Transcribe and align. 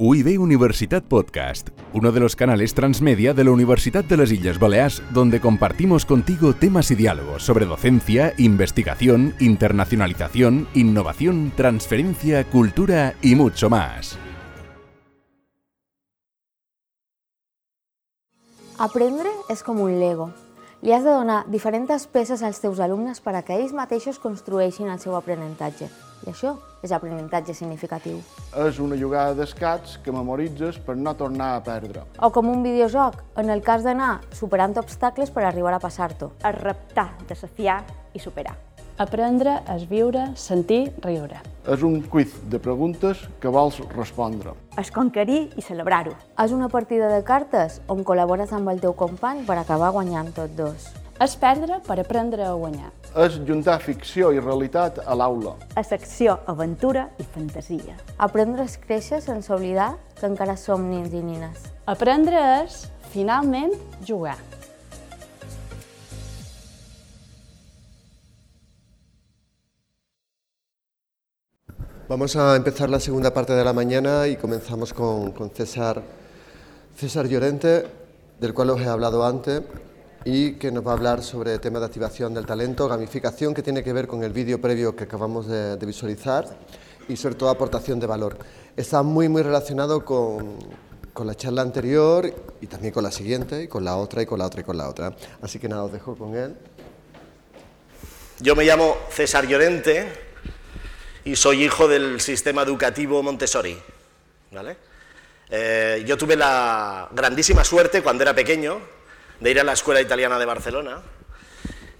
UIB 0.00 0.40
Universitat 0.40 1.02
Podcast, 1.02 1.70
uno 1.92 2.12
de 2.12 2.20
los 2.20 2.36
canales 2.36 2.72
transmedia 2.72 3.34
de 3.34 3.42
la 3.42 3.50
Universidad 3.50 4.04
de 4.04 4.16
las 4.16 4.30
Islas 4.30 4.60
Baleares, 4.60 5.02
donde 5.10 5.40
compartimos 5.40 6.06
contigo 6.06 6.54
temas 6.54 6.92
y 6.92 6.94
diálogos 6.94 7.42
sobre 7.42 7.66
docencia, 7.66 8.32
investigación, 8.38 9.34
internacionalización, 9.40 10.68
innovación, 10.72 11.52
transferencia, 11.56 12.44
cultura 12.44 13.14
y 13.22 13.34
mucho 13.34 13.68
más. 13.70 14.16
Aprendre 18.78 19.26
és 19.50 19.64
com 19.66 19.80
un 19.82 19.98
Lego. 19.98 20.30
Li 20.80 20.94
has 20.94 21.02
de 21.02 21.10
donar 21.10 21.42
diferents 21.50 22.06
peces 22.06 22.46
als 22.46 22.62
teus 22.62 22.78
alumnes 22.78 23.18
per 23.18 23.34
a 23.34 23.42
que 23.42 23.58
ells 23.58 23.74
mateixos 23.74 24.22
construeixin 24.22 24.94
el 24.94 25.02
seu 25.02 25.18
aprenentatge. 25.18 25.90
I 26.28 26.32
això 26.34 26.50
és 26.84 26.92
aprenentatge 26.92 27.54
significatiu. 27.56 28.18
És 28.60 28.78
una 28.84 28.98
jugada 29.00 29.32
d'escats 29.38 29.96
que 30.04 30.12
memoritzes 30.12 30.76
per 30.84 30.98
no 31.00 31.14
tornar 31.16 31.54
a 31.56 31.62
perdre. 31.64 32.04
O 32.20 32.28
com 32.34 32.50
un 32.52 32.60
videojoc, 32.62 33.22
en 33.40 33.48
el 33.48 33.64
cas 33.64 33.86
d'anar 33.86 34.18
superant 34.36 34.76
obstacles 34.76 35.32
per 35.32 35.46
arribar 35.48 35.72
a 35.72 35.80
passar-t'ho. 35.80 36.34
És 36.44 36.60
reptar, 36.60 37.14
desafiar 37.30 37.80
i 38.12 38.20
superar. 38.20 38.58
Aprendre 38.98 39.60
és 39.72 39.86
viure, 39.88 40.26
sentir, 40.34 40.90
riure. 41.00 41.40
És 41.70 41.84
un 41.86 42.00
quiz 42.12 42.34
de 42.50 42.58
preguntes 42.60 43.24
que 43.40 43.48
vols 43.48 43.78
respondre. 43.94 44.52
És 44.76 44.90
conquerir 44.92 45.52
i 45.56 45.64
celebrar-ho. 45.64 46.16
És 46.44 46.52
una 46.52 46.68
partida 46.68 47.08
de 47.08 47.22
cartes 47.24 47.80
on 47.88 48.04
col·labores 48.04 48.52
amb 48.52 48.68
el 48.74 48.82
teu 48.82 48.92
company 48.98 49.46
per 49.46 49.62
acabar 49.62 49.94
guanyant 49.94 50.34
tots 50.34 50.56
dos. 50.58 50.90
És 51.18 51.32
perdre 51.34 51.80
per 51.82 51.96
aprendre 51.98 52.44
a 52.46 52.52
guanyar. 52.54 52.92
És 53.18 53.40
juntar 53.42 53.80
ficció 53.82 54.28
i 54.30 54.38
realitat 54.38 55.00
a 55.02 55.16
l'aula. 55.18 55.56
És 55.80 55.88
acció, 55.90 56.36
aventura 56.46 57.08
i 57.18 57.24
fantasia. 57.32 57.96
Aprendre 58.22 58.62
és 58.62 58.76
créixer 58.78 59.18
sense 59.24 59.50
oblidar 59.50 59.96
que 60.20 60.28
encara 60.30 60.54
som 60.54 60.84
nins 60.86 61.10
i 61.10 61.22
nines. 61.24 61.64
Aprendre 61.90 62.38
és, 62.60 62.84
finalment, 63.10 63.74
jugar. 64.06 64.36
Vamos 72.06 72.36
a 72.36 72.54
empezar 72.54 72.88
la 72.88 73.00
segunda 73.00 73.34
parte 73.34 73.54
de 73.54 73.64
la 73.64 73.72
mañana 73.72 74.28
y 74.28 74.36
comenzamos 74.36 74.94
con, 74.94 75.32
con 75.32 75.50
César, 75.50 76.00
César 76.96 77.26
Llorente, 77.26 77.86
del 78.38 78.54
cual 78.54 78.70
os 78.70 78.80
he 78.80 78.86
hablado 78.86 79.26
antes 79.26 79.64
y 80.24 80.54
que 80.54 80.70
nos 80.70 80.86
va 80.86 80.90
a 80.90 80.94
hablar 80.94 81.22
sobre 81.22 81.58
temas 81.58 81.80
de 81.80 81.86
activación 81.86 82.34
del 82.34 82.46
talento, 82.46 82.88
gamificación, 82.88 83.54
que 83.54 83.62
tiene 83.62 83.82
que 83.82 83.92
ver 83.92 84.06
con 84.06 84.22
el 84.24 84.32
vídeo 84.32 84.60
previo 84.60 84.94
que 84.94 85.04
acabamos 85.04 85.46
de, 85.46 85.76
de 85.76 85.86
visualizar 85.86 86.46
y 87.08 87.16
sobre 87.16 87.34
todo 87.34 87.48
aportación 87.50 87.98
de 88.00 88.06
valor. 88.06 88.38
Está 88.76 89.02
muy, 89.02 89.28
muy 89.28 89.42
relacionado 89.42 90.04
con, 90.04 90.58
con 91.12 91.26
la 91.26 91.34
charla 91.34 91.62
anterior 91.62 92.32
y 92.60 92.66
también 92.66 92.94
con 92.94 93.02
la 93.02 93.10
siguiente, 93.10 93.64
y 93.64 93.68
con 93.68 93.84
la 93.84 93.96
otra, 93.96 94.22
y 94.22 94.26
con 94.26 94.38
la 94.38 94.46
otra, 94.46 94.60
y 94.60 94.64
con 94.64 94.76
la 94.76 94.88
otra. 94.88 95.16
Así 95.42 95.58
que 95.58 95.68
nada, 95.68 95.82
os 95.82 95.92
dejo 95.92 96.16
con 96.16 96.36
él. 96.36 96.54
Yo 98.40 98.54
me 98.54 98.64
llamo 98.64 98.96
César 99.10 99.46
Llorente 99.48 100.06
y 101.24 101.34
soy 101.34 101.64
hijo 101.64 101.88
del 101.88 102.20
sistema 102.20 102.62
educativo 102.62 103.20
Montessori. 103.22 103.76
¿vale? 104.52 104.76
Eh, 105.50 106.04
yo 106.06 106.16
tuve 106.16 106.36
la 106.36 107.08
grandísima 107.10 107.64
suerte 107.64 108.00
cuando 108.00 108.22
era 108.22 108.34
pequeño 108.34 108.80
de 109.40 109.50
ir 109.50 109.60
a 109.60 109.64
la 109.64 109.72
Escuela 109.72 110.00
Italiana 110.00 110.38
de 110.38 110.44
Barcelona. 110.44 111.00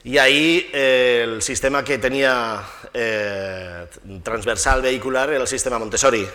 Y 0.05 0.19
ahí 0.19 0.71
eh, 0.73 1.25
el 1.25 1.43
sistema 1.43 1.85
que 1.85 1.99
tenía 1.99 2.63
eh, 2.95 3.87
transversal 4.23 4.81
vehicular 4.83 5.31
era 5.31 5.41
el 5.41 5.49
sistema 5.49 5.79
Montessori. 5.79 6.27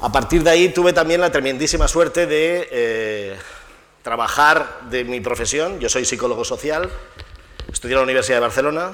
A 0.00 0.10
partir 0.10 0.42
de 0.42 0.50
ahí 0.50 0.68
tuve 0.70 0.92
también 0.92 1.20
la 1.20 1.30
tremendísima 1.30 1.86
suerte 1.86 2.26
de 2.26 2.68
eh, 2.72 3.36
trabajar 4.02 4.80
de 4.90 5.04
mi 5.04 5.20
profesión, 5.20 5.78
yo 5.78 5.88
soy 5.88 6.04
psicólogo 6.04 6.44
social, 6.44 6.90
estudié 7.72 7.92
en 7.92 7.98
la 7.98 8.02
Universidad 8.02 8.38
de 8.38 8.40
Barcelona, 8.40 8.90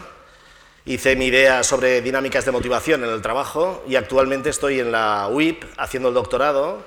hice 0.84 1.16
mi 1.16 1.26
idea 1.26 1.64
sobre 1.64 2.02
dinámicas 2.02 2.44
de 2.44 2.52
motivación 2.52 3.04
en 3.04 3.10
el 3.10 3.22
trabajo 3.22 3.82
y 3.88 3.96
actualmente 3.96 4.50
estoy 4.50 4.80
en 4.80 4.92
la 4.92 5.28
UIP 5.28 5.64
haciendo 5.78 6.10
el 6.10 6.14
doctorado 6.14 6.84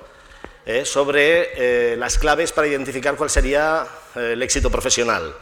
eh, 0.64 0.84
sobre 0.84 1.92
eh, 1.92 1.96
las 1.96 2.18
claves 2.18 2.52
para 2.52 2.68
identificar 2.68 3.16
cuál 3.16 3.30
sería 3.30 3.84
eh, 4.14 4.34
el 4.34 4.42
éxito 4.42 4.70
profesional. 4.70 5.34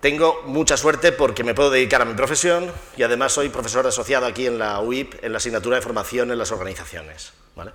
Tengo 0.00 0.42
mucha 0.44 0.76
suerte 0.76 1.12
porque 1.12 1.44
me 1.44 1.54
puedo 1.54 1.70
dedicar 1.70 2.02
a 2.02 2.04
mi 2.04 2.14
profesión 2.14 2.70
y 2.96 3.02
además 3.02 3.32
soy 3.32 3.48
profesor 3.48 3.86
asociado 3.86 4.26
aquí 4.26 4.46
en 4.46 4.58
la 4.58 4.80
UIP 4.80 5.24
en 5.24 5.32
la 5.32 5.38
asignatura 5.38 5.76
de 5.76 5.82
formación 5.82 6.30
en 6.30 6.38
las 6.38 6.52
organizaciones. 6.52 7.32
¿vale? 7.56 7.72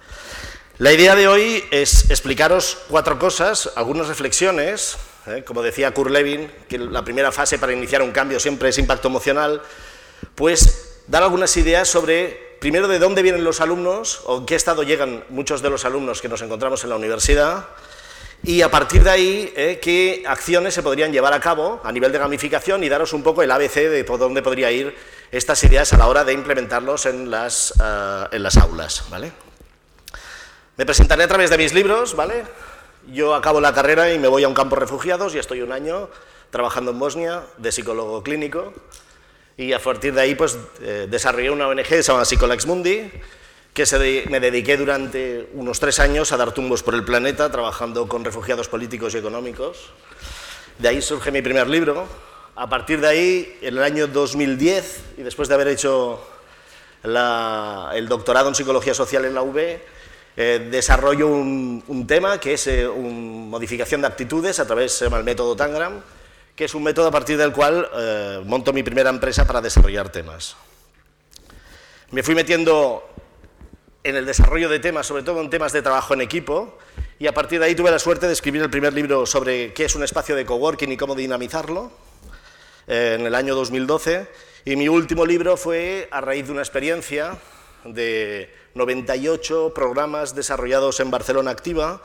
La 0.78 0.94
idea 0.94 1.16
de 1.16 1.28
hoy 1.28 1.64
es 1.72 2.10
explicaros 2.12 2.78
cuatro 2.88 3.18
cosas, 3.18 3.72
algunas 3.76 4.08
reflexiones, 4.08 4.98
como 5.46 5.64
decía 5.64 5.92
Kurt 5.92 6.12
Lewin, 6.12 6.52
que 6.68 6.78
la 6.78 7.04
primera 7.04 7.32
fase 7.32 7.58
para 7.58 7.74
iniciar 7.74 8.04
un 8.04 8.12
cambio 8.12 8.40
siempre 8.40 8.70
es 8.70 8.78
impacto 8.78 9.08
emocional, 9.08 9.64
pues 10.36 10.89
dar 11.10 11.24
algunas 11.24 11.58
ideas 11.58 11.88
sobre, 11.90 12.56
primero, 12.60 12.88
de 12.88 13.00
dónde 13.00 13.24
vienen 13.24 13.44
los 13.44 13.62
alumnos 13.62 14.22
o 14.26 14.38
en 14.38 14.46
qué 14.46 14.56
estado 14.56 14.84
llegan 14.84 15.24
muchos 15.30 15.62
de 15.62 15.70
los 15.72 15.84
alumnos 15.84 16.22
que 16.22 16.30
nos 16.30 16.42
encontramos 16.42 16.84
en 16.84 16.92
la 16.92 16.96
universidad, 16.96 17.66
y 18.42 18.62
a 18.62 18.72
partir 18.72 19.04
de 19.04 19.10
ahí, 19.10 19.54
eh, 19.58 19.80
qué 19.82 20.24
acciones 20.26 20.74
se 20.74 20.82
podrían 20.82 21.12
llevar 21.12 21.34
a 21.34 21.42
cabo 21.42 21.82
a 21.84 21.92
nivel 21.92 22.12
de 22.14 22.20
gamificación 22.20 22.84
y 22.84 22.90
daros 22.90 23.12
un 23.12 23.22
poco 23.22 23.44
el 23.44 23.52
ABC 23.52 23.90
de 23.90 24.06
por 24.06 24.18
dónde 24.18 24.42
podría 24.42 24.72
ir 24.72 24.96
estas 25.32 25.62
ideas 25.66 25.92
a 25.92 25.98
la 25.98 26.08
hora 26.08 26.24
de 26.24 26.32
implementarlos 26.32 27.06
en 27.06 27.30
las, 27.30 27.74
uh, 27.78 28.34
en 28.34 28.42
las 28.42 28.56
aulas. 28.56 29.04
¿vale? 29.10 29.34
Me 30.78 30.86
presentaré 30.86 31.24
a 31.24 31.28
través 31.28 31.50
de 31.50 31.58
mis 31.58 31.74
libros, 31.74 32.16
¿vale? 32.16 32.46
Yo 33.12 33.36
acabo 33.36 33.60
la 33.60 33.74
carrera 33.74 34.14
y 34.14 34.20
me 34.20 34.30
voy 34.30 34.46
a 34.46 34.48
un 34.48 34.54
campo 34.54 34.78
refugiados 34.78 35.36
y 35.36 35.40
estoy 35.40 35.62
un 35.62 35.74
año 35.74 36.10
trabajando 36.50 36.92
en 36.92 37.00
Bosnia 37.00 37.44
de 37.58 37.74
psicólogo 37.74 38.24
clínico 38.24 38.74
y 39.60 39.74
a 39.74 39.80
partir 39.80 40.14
de 40.14 40.22
ahí 40.22 40.36
pues 40.36 40.58
eh, 40.82 41.08
desarrollé 41.10 41.52
una 41.52 41.68
ONG 41.68 41.84
que 41.84 42.02
Psicolax 42.02 42.66
Mundi, 42.66 43.12
que 43.74 44.26
me 44.30 44.40
dediqué 44.40 44.78
durante 44.78 45.50
unos 45.54 45.82
tres 45.82 46.00
años 46.00 46.32
a 46.32 46.38
dar 46.38 46.54
tumbos 46.54 46.82
por 46.82 46.96
el 46.96 47.04
planeta 47.04 47.52
trabajando 47.52 48.08
con 48.08 48.24
refugiados 48.24 48.70
políticos 48.70 49.14
y 49.14 49.18
económicos. 49.18 49.92
De 50.78 50.88
ahí 50.88 51.02
surge 51.02 51.30
mi 51.34 51.42
primer 51.42 51.68
libro. 51.68 52.08
A 52.56 52.70
partir 52.70 53.02
de 53.02 53.08
ahí, 53.10 53.58
en 53.62 53.76
el 53.78 53.84
año 53.84 54.08
2010, 54.08 55.02
y 55.18 55.24
después 55.24 55.50
de 55.50 55.56
haber 55.56 55.68
hecho 55.68 56.26
el 57.04 58.08
doctorado 58.08 58.48
en 58.48 58.56
psicología 58.56 58.94
social 58.94 59.26
en 59.26 59.34
la 59.34 59.42
UB, 59.42 59.58
eh, 60.38 60.68
desarrollo 60.72 61.28
un, 61.28 62.06
tema 62.08 62.40
que 62.40 62.54
es 62.54 62.66
eh, 62.68 62.88
un, 62.88 63.50
modificación 63.50 64.00
de 64.00 64.08
actitudes 64.08 64.58
a 64.60 64.66
través, 64.66 64.94
se 64.94 65.04
llama 65.04 65.18
el 65.18 65.26
método 65.26 65.54
Tangram, 65.58 66.02
que 66.60 66.66
es 66.66 66.76
un 66.76 66.84
método 66.84 67.08
a 67.08 67.12
partir 67.12 67.38
del 67.38 67.54
cual 67.54 67.90
eh, 67.96 68.42
monto 68.44 68.74
mi 68.74 68.84
primera 68.84 69.10
empresa 69.10 69.48
para 69.48 69.62
desarrollar 69.62 70.12
temas. 70.12 70.58
Me 72.12 72.22
fui 72.22 72.36
metiendo 72.36 73.02
en 74.04 74.18
el 74.18 74.26
desarrollo 74.26 74.68
de 74.68 74.80
temas, 74.80 75.08
sobre 75.08 75.24
todo 75.24 75.40
en 75.40 75.50
temas 75.50 75.72
de 75.72 75.82
trabajo 75.82 76.16
en 76.16 76.20
equipo, 76.20 76.78
y 77.18 77.28
a 77.28 77.34
partir 77.34 77.62
de 77.62 77.68
ahí 77.68 77.76
tuve 77.76 77.92
la 77.92 77.98
suerte 77.98 78.28
de 78.28 78.34
escribir 78.34 78.62
el 78.62 78.70
primer 78.70 78.92
libro 78.92 79.26
sobre 79.26 79.72
qué 79.72 79.86
es 79.86 79.96
un 79.96 80.04
espacio 80.04 80.36
de 80.36 80.46
coworking 80.46 80.92
y 80.92 80.98
cómo 80.98 81.16
dinamizarlo, 81.16 81.94
eh, 82.88 83.16
en 83.18 83.26
el 83.26 83.36
año 83.36 83.56
2012, 83.56 84.28
y 84.66 84.76
mi 84.76 84.90
último 84.90 85.26
libro 85.26 85.56
fue 85.56 86.10
a 86.12 86.20
raíz 86.20 86.48
de 86.48 86.52
una 86.52 86.62
experiencia 86.62 87.38
de 87.86 88.54
98 88.74 89.72
programas 89.74 90.36
desarrollados 90.36 91.00
en 91.00 91.10
Barcelona 91.10 91.52
Activa, 91.52 92.02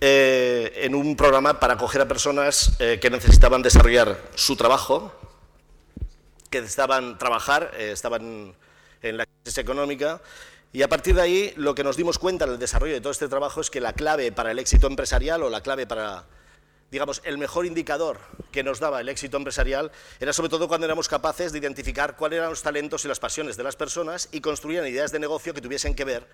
eh, 0.00 0.72
en 0.84 0.94
un 0.94 1.16
programa 1.16 1.58
para 1.58 1.74
acoger 1.74 2.02
a 2.02 2.08
personas 2.08 2.76
eh, 2.80 2.98
que 3.00 3.08
necesitaban 3.08 3.62
desarrollar 3.62 4.20
su 4.34 4.54
trabajo, 4.54 5.12
que 6.50 6.60
necesitaban 6.60 7.16
trabajar, 7.16 7.72
eh, 7.78 7.92
estaban 7.92 8.54
en 9.00 9.16
la 9.16 9.24
crisis 9.24 9.58
económica, 9.58 10.20
y 10.72 10.82
a 10.82 10.88
partir 10.88 11.14
de 11.14 11.22
ahí 11.22 11.54
lo 11.56 11.74
que 11.74 11.82
nos 11.82 11.96
dimos 11.96 12.18
cuenta 12.18 12.44
en 12.44 12.52
el 12.52 12.58
desarrollo 12.58 12.92
de 12.92 13.00
todo 13.00 13.10
este 13.10 13.28
trabajo 13.28 13.62
es 13.62 13.70
que 13.70 13.80
la 13.80 13.94
clave 13.94 14.32
para 14.32 14.50
el 14.50 14.58
éxito 14.58 14.86
empresarial 14.86 15.42
o 15.42 15.48
la 15.48 15.62
clave 15.62 15.86
para, 15.86 16.26
digamos, 16.90 17.22
el 17.24 17.38
mejor 17.38 17.64
indicador 17.64 18.18
que 18.52 18.62
nos 18.62 18.80
daba 18.80 19.00
el 19.00 19.08
éxito 19.08 19.38
empresarial 19.38 19.90
era 20.20 20.34
sobre 20.34 20.50
todo 20.50 20.68
cuando 20.68 20.84
éramos 20.84 21.08
capaces 21.08 21.52
de 21.52 21.58
identificar 21.58 22.16
cuáles 22.16 22.38
eran 22.38 22.50
los 22.50 22.62
talentos 22.62 23.04
y 23.06 23.08
las 23.08 23.18
pasiones 23.18 23.56
de 23.56 23.62
las 23.62 23.76
personas 23.76 24.28
y 24.32 24.42
construían 24.42 24.86
ideas 24.86 25.12
de 25.12 25.18
negocio 25.18 25.54
que 25.54 25.62
tuviesen 25.62 25.94
que 25.94 26.04
ver 26.04 26.26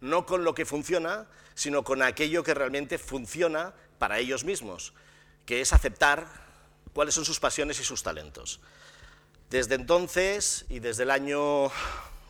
no 0.00 0.26
con 0.26 0.44
lo 0.44 0.54
que 0.54 0.64
funciona, 0.64 1.26
sino 1.54 1.84
con 1.84 2.02
aquello 2.02 2.42
que 2.42 2.54
realmente 2.54 2.98
funciona 2.98 3.74
para 3.98 4.18
ellos 4.18 4.44
mismos, 4.44 4.92
que 5.44 5.60
es 5.60 5.72
aceptar 5.72 6.26
cuáles 6.92 7.14
son 7.14 7.24
sus 7.24 7.40
pasiones 7.40 7.80
y 7.80 7.84
sus 7.84 8.02
talentos. 8.02 8.60
Desde 9.50 9.74
entonces 9.74 10.66
y 10.68 10.78
desde 10.78 11.04
el 11.04 11.10
año, 11.10 11.70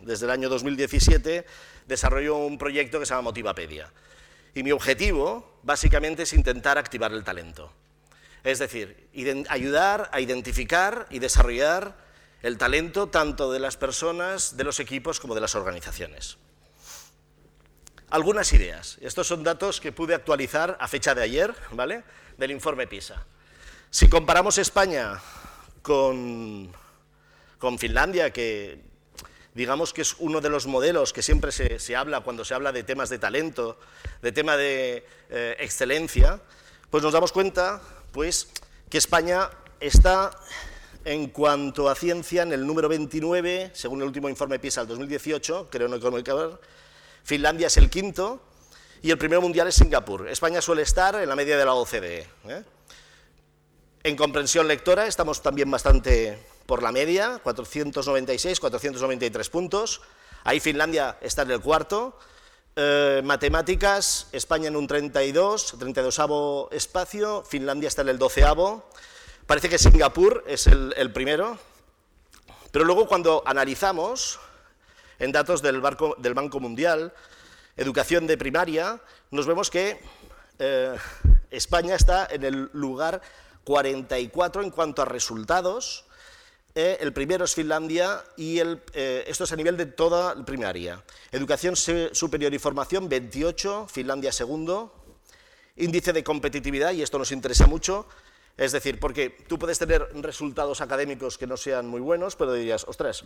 desde 0.01 0.27
el 0.27 0.31
año 0.31 0.49
2017 0.49 1.45
desarrollo 1.87 2.37
un 2.37 2.59
proyecto 2.59 3.01
que 3.01 3.07
se 3.07 3.11
llama 3.11 3.23
Motivapedia. 3.23 3.91
Y 4.55 4.63
mi 4.63 4.73
objetivo, 4.73 5.59
básicamente, 5.63 6.23
es 6.23 6.33
intentar 6.33 6.79
activar 6.79 7.13
el 7.13 7.25
talento. 7.25 7.73
Es 8.45 8.59
decir, 8.59 9.09
ayudar 9.49 10.11
a 10.13 10.21
identificar 10.21 11.07
y 11.11 11.19
desarrollar 11.19 11.97
el 12.43 12.57
talento 12.57 13.09
tanto 13.09 13.53
de 13.53 13.59
las 13.59 13.77
personas, 13.77 14.57
de 14.57 14.65
los 14.65 14.81
equipos, 14.81 15.19
como 15.19 15.35
de 15.35 15.41
las 15.41 15.55
organizaciones. 15.55 16.39
Algunas 18.11 18.53
ideas. 18.53 18.99
Estos 19.01 19.27
son 19.27 19.43
datos 19.43 19.81
que 19.81 19.93
pude 19.93 20.15
actualizar 20.15 20.77
a 20.81 20.89
fecha 20.89 21.15
de 21.15 21.23
ayer, 21.23 21.55
¿vale? 21.73 22.05
Del 22.37 22.51
informe 22.51 22.87
PISA. 22.87 23.25
Si 23.91 24.09
comparamos 24.09 24.59
España 24.59 25.21
con, 25.83 26.71
con 27.59 27.79
Finlandia, 27.79 28.31
que 28.33 28.81
digamos 29.55 29.93
que 29.93 30.03
es 30.03 30.17
uno 30.19 30.41
de 30.41 30.51
los 30.51 30.67
modelos 30.67 31.13
que 31.13 31.23
siempre 31.23 31.51
se, 31.53 31.97
habla 31.97 32.21
cuando 32.21 32.45
se 32.45 32.55
habla 32.55 32.71
de 32.73 32.83
temas 32.85 33.09
de 33.09 33.19
talento, 33.19 33.79
de 34.23 34.33
tema 34.33 34.57
de 34.57 35.05
eh, 35.31 35.57
excelencia, 35.59 36.41
pues 36.91 37.03
nos 37.03 37.13
damos 37.13 37.33
cuenta 37.33 37.81
pues, 38.13 38.49
que 38.89 38.99
España 38.99 39.51
está 39.81 40.31
en 41.05 41.29
cuanto 41.29 41.89
a 41.89 41.95
ciencia 41.95 42.43
en 42.43 42.53
el 42.53 42.67
número 42.67 42.89
29, 42.89 43.71
según 43.75 44.01
el 44.03 44.09
último 44.09 44.29
informe 44.29 44.59
PISA 44.59 44.83
del 44.83 44.89
2018, 44.91 45.69
creo 45.71 45.89
no 45.89 45.99
ver, 45.99 46.61
Finlandia 47.29 47.67
es 47.67 47.77
el 47.77 47.91
quinto 47.91 48.41
y 49.03 49.11
el 49.11 49.19
primero 49.19 49.43
mundial 49.43 49.69
es 49.69 49.75
Singapur. 49.75 50.31
España 50.31 50.63
suele 50.63 50.81
estar 50.81 51.15
en 51.17 51.29
la 51.29 51.37
media 51.37 51.59
de 51.59 51.65
la 51.67 51.75
OCDE. 51.75 52.27
¿eh? 52.49 52.65
En 54.03 54.17
comprensión 54.17 54.67
lectora 54.67 55.07
estamos 55.07 55.43
también 55.43 55.71
bastante 55.71 56.43
por 56.65 56.83
la 56.83 56.91
media, 56.91 57.39
496, 57.43 58.59
493 58.59 59.51
puntos. 59.51 60.01
Ahí 60.43 60.59
Finlandia 60.59 61.19
está 61.21 61.43
en 61.43 61.51
el 61.51 61.61
cuarto. 61.61 62.19
Eh, 62.75 63.21
matemáticas, 63.23 64.29
España 64.33 64.69
en 64.69 64.77
un 64.77 64.87
32, 64.87 65.77
32 65.79 66.69
espacio, 66.71 67.45
Finlandia 67.47 67.89
está 67.89 68.01
en 68.01 68.09
el 68.09 68.19
12 68.19 68.43
Parece 69.47 69.69
que 69.69 69.79
Singapur 69.79 70.45
es 70.47 70.67
el, 70.67 71.13
primero, 71.13 71.59
pero 72.73 72.87
luego 72.87 73.07
cuando 73.07 73.43
analizamos 73.45 74.41
en 75.19 75.33
datos 75.33 75.63
del, 75.63 75.83
del, 76.19 76.35
Banco 76.35 76.61
Mundial, 76.61 77.13
educación 77.77 78.27
de 78.27 78.39
primaria, 78.39 79.01
nos 79.31 79.47
vemos 79.47 79.71
que 79.71 80.01
eh, 80.59 80.97
España 81.51 81.95
está 81.95 82.29
en 82.31 82.45
el 82.45 82.71
lugar 82.73 83.21
44 83.65 84.63
en 84.63 84.71
cuanto 84.71 85.03
a 85.03 85.05
resultados, 85.05 86.05
eh, 86.75 86.99
el 87.01 87.13
primero 87.13 87.45
es 87.45 87.55
Finlandia 87.55 88.23
y 88.37 88.61
eh, 88.61 89.25
esto 89.27 89.45
es 89.45 89.53
a 89.53 89.57
nivel 89.57 89.77
de 89.77 89.87
toda 89.87 90.45
primaria. 90.45 91.03
Educación 91.33 91.75
superior 91.77 92.55
y 92.55 92.59
formación, 92.61 93.09
28, 93.09 93.89
Finlandia 93.91 94.31
segundo. 94.31 94.95
Índice 95.77 96.13
de 96.13 96.23
competitividad, 96.25 96.93
y 96.93 97.03
esto 97.03 97.19
nos 97.19 97.33
interesa 97.33 97.67
mucho, 97.67 98.07
es 98.57 98.73
decir, 98.73 98.99
porque 98.99 99.31
tú 99.31 99.59
puedes 99.59 99.79
tener 99.79 100.09
resultados 100.23 100.81
académicos 100.81 101.39
que 101.39 101.47
no 101.47 101.57
sean 101.57 101.87
muy 101.87 102.01
buenos, 102.01 102.35
pero 102.35 102.53
dirías, 102.53 102.85
ostras, 102.89 103.25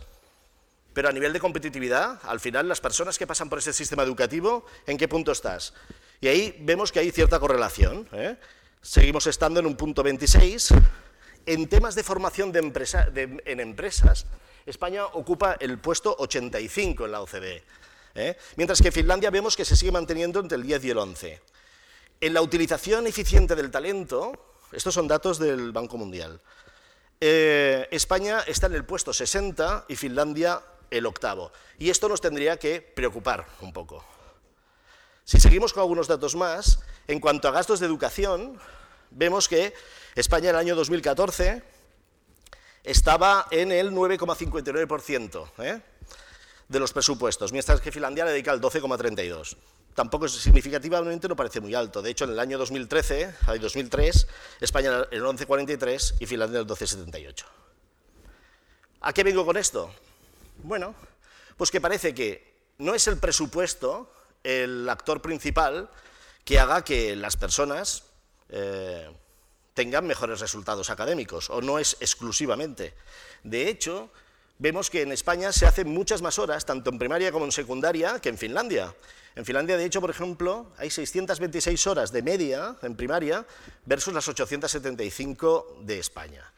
pero 0.93 1.09
a 1.09 1.11
nivel 1.11 1.33
de 1.33 1.39
competitividad, 1.39 2.19
al 2.23 2.39
final 2.39 2.67
las 2.67 2.79
personas 2.79 3.17
que 3.17 3.27
pasan 3.27 3.49
por 3.49 3.59
ese 3.59 3.73
sistema 3.73 4.03
educativo, 4.03 4.65
¿en 4.85 4.97
qué 4.97 5.07
punto 5.07 5.31
estás? 5.31 5.73
Y 6.21 6.27
ahí 6.27 6.55
vemos 6.61 6.91
que 6.91 6.99
hay 6.99 7.11
cierta 7.11 7.39
correlación. 7.39 8.07
¿eh? 8.13 8.37
Seguimos 8.81 9.27
estando 9.27 9.59
en 9.59 9.65
un 9.65 9.75
punto 9.75 10.03
26. 10.03 10.73
En 11.45 11.67
temas 11.67 11.95
de 11.95 12.03
formación 12.03 12.51
de 12.51 12.59
empresa, 12.59 13.09
en 13.15 13.59
empresas, 13.59 14.25
España 14.65 15.05
ocupa 15.05 15.57
el 15.59 15.79
puesto 15.79 16.15
85 16.17 17.05
en 17.05 17.11
la 17.11 17.21
OCDE, 17.21 17.63
¿eh? 18.15 18.37
mientras 18.55 18.81
que 18.81 18.91
Finlandia 18.91 19.29
vemos 19.29 19.57
que 19.57 19.65
se 19.65 19.75
sigue 19.75 19.91
manteniendo 19.91 20.39
entre 20.39 20.57
el 20.57 20.63
10 20.63 20.85
y 20.85 20.89
el 20.91 20.97
11. 20.97 21.41
En 22.21 22.33
la 22.33 22.41
utilización 22.41 23.07
eficiente 23.07 23.55
del 23.55 23.71
talento, 23.71 24.55
estos 24.71 24.93
son 24.93 25.07
datos 25.07 25.37
del 25.39 25.73
Banco 25.73 25.97
Mundial, 25.97 26.39
eh, 27.19 27.87
España 27.91 28.41
está 28.47 28.67
en 28.67 28.73
el 28.73 28.83
puesto 28.83 29.13
60 29.13 29.85
y 29.87 29.95
Finlandia 29.95 30.61
el 30.93 31.05
octavo. 31.05 31.51
Y 31.79 31.89
esto 31.89 32.07
nos 32.07 32.21
tendría 32.21 32.57
que 32.57 32.81
preocupar 32.81 33.47
un 33.61 33.73
poco. 33.73 34.05
Si 35.25 35.39
seguimos 35.39 35.73
con 35.73 35.81
algunos 35.81 36.07
datos 36.07 36.35
más, 36.35 36.79
en 37.07 37.19
cuanto 37.19 37.47
a 37.47 37.51
gastos 37.51 37.79
de 37.79 37.87
educación, 37.87 38.59
vemos 39.09 39.47
que 39.47 39.73
España 40.15 40.49
en 40.49 40.55
el 40.55 40.61
año 40.61 40.75
2014 40.75 41.63
estaba 42.83 43.47
en 43.51 43.71
el 43.71 43.91
9,59% 43.91 45.49
¿eh? 45.59 45.81
de 46.67 46.79
los 46.79 46.93
presupuestos, 46.93 47.51
mientras 47.51 47.81
que 47.81 47.91
Finlandia 47.91 48.25
le 48.25 48.31
dedica 48.31 48.51
el 48.51 48.61
12,32%. 48.61 49.57
Tampoco 49.95 50.25
es 50.25 50.31
significativamente, 50.31 51.27
no 51.27 51.35
parece 51.35 51.61
muy 51.61 51.75
alto. 51.75 52.01
De 52.01 52.09
hecho, 52.09 52.25
en 52.25 52.31
el 52.31 52.39
año 52.39 52.57
2013, 52.57 53.35
2003, 53.61 54.27
España 54.59 55.05
el 55.11 55.21
11,43 55.21 56.15
y 56.19 56.25
Finlandia 56.25 56.59
el 56.59 56.65
12,78. 56.65 57.45
¿A 59.01 59.13
qué 59.13 59.23
vengo 59.23 59.45
con 59.45 59.55
esto? 59.55 59.93
Bueno, 60.63 60.95
pues 61.57 61.71
que 61.71 61.81
parece 61.81 62.13
que 62.13 62.53
no 62.77 62.95
es 62.95 63.07
el 63.07 63.17
presupuesto 63.17 64.11
el 64.43 64.87
actor 64.89 65.21
principal 65.21 65.89
que 66.45 66.59
haga 66.59 66.83
que 66.83 67.15
las 67.15 67.37
personas 67.37 68.03
eh, 68.49 69.09
tengan 69.73 70.07
mejores 70.07 70.39
resultados 70.39 70.89
académicos, 70.89 71.49
o 71.49 71.61
no 71.61 71.79
es 71.79 71.97
exclusivamente. 71.99 72.93
De 73.43 73.69
hecho, 73.69 74.09
vemos 74.57 74.89
que 74.89 75.01
en 75.01 75.11
España 75.11 75.51
se 75.51 75.65
hacen 75.65 75.89
muchas 75.89 76.21
más 76.21 76.39
horas, 76.39 76.65
tanto 76.65 76.89
en 76.89 76.99
primaria 76.99 77.31
como 77.31 77.45
en 77.45 77.51
secundaria, 77.51 78.19
que 78.19 78.29
en 78.29 78.37
Finlandia. 78.37 78.93
En 79.35 79.45
Finlandia, 79.45 79.77
de 79.77 79.85
hecho, 79.85 79.99
por 79.99 80.11
ejemplo, 80.11 80.71
hay 80.77 80.89
626 80.89 81.87
horas 81.87 82.11
de 82.11 82.21
media 82.21 82.77
en 82.83 82.95
primaria 82.95 83.45
versus 83.85 84.13
las 84.13 84.27
875 84.27 85.79
de 85.81 85.99
España. 85.99 86.51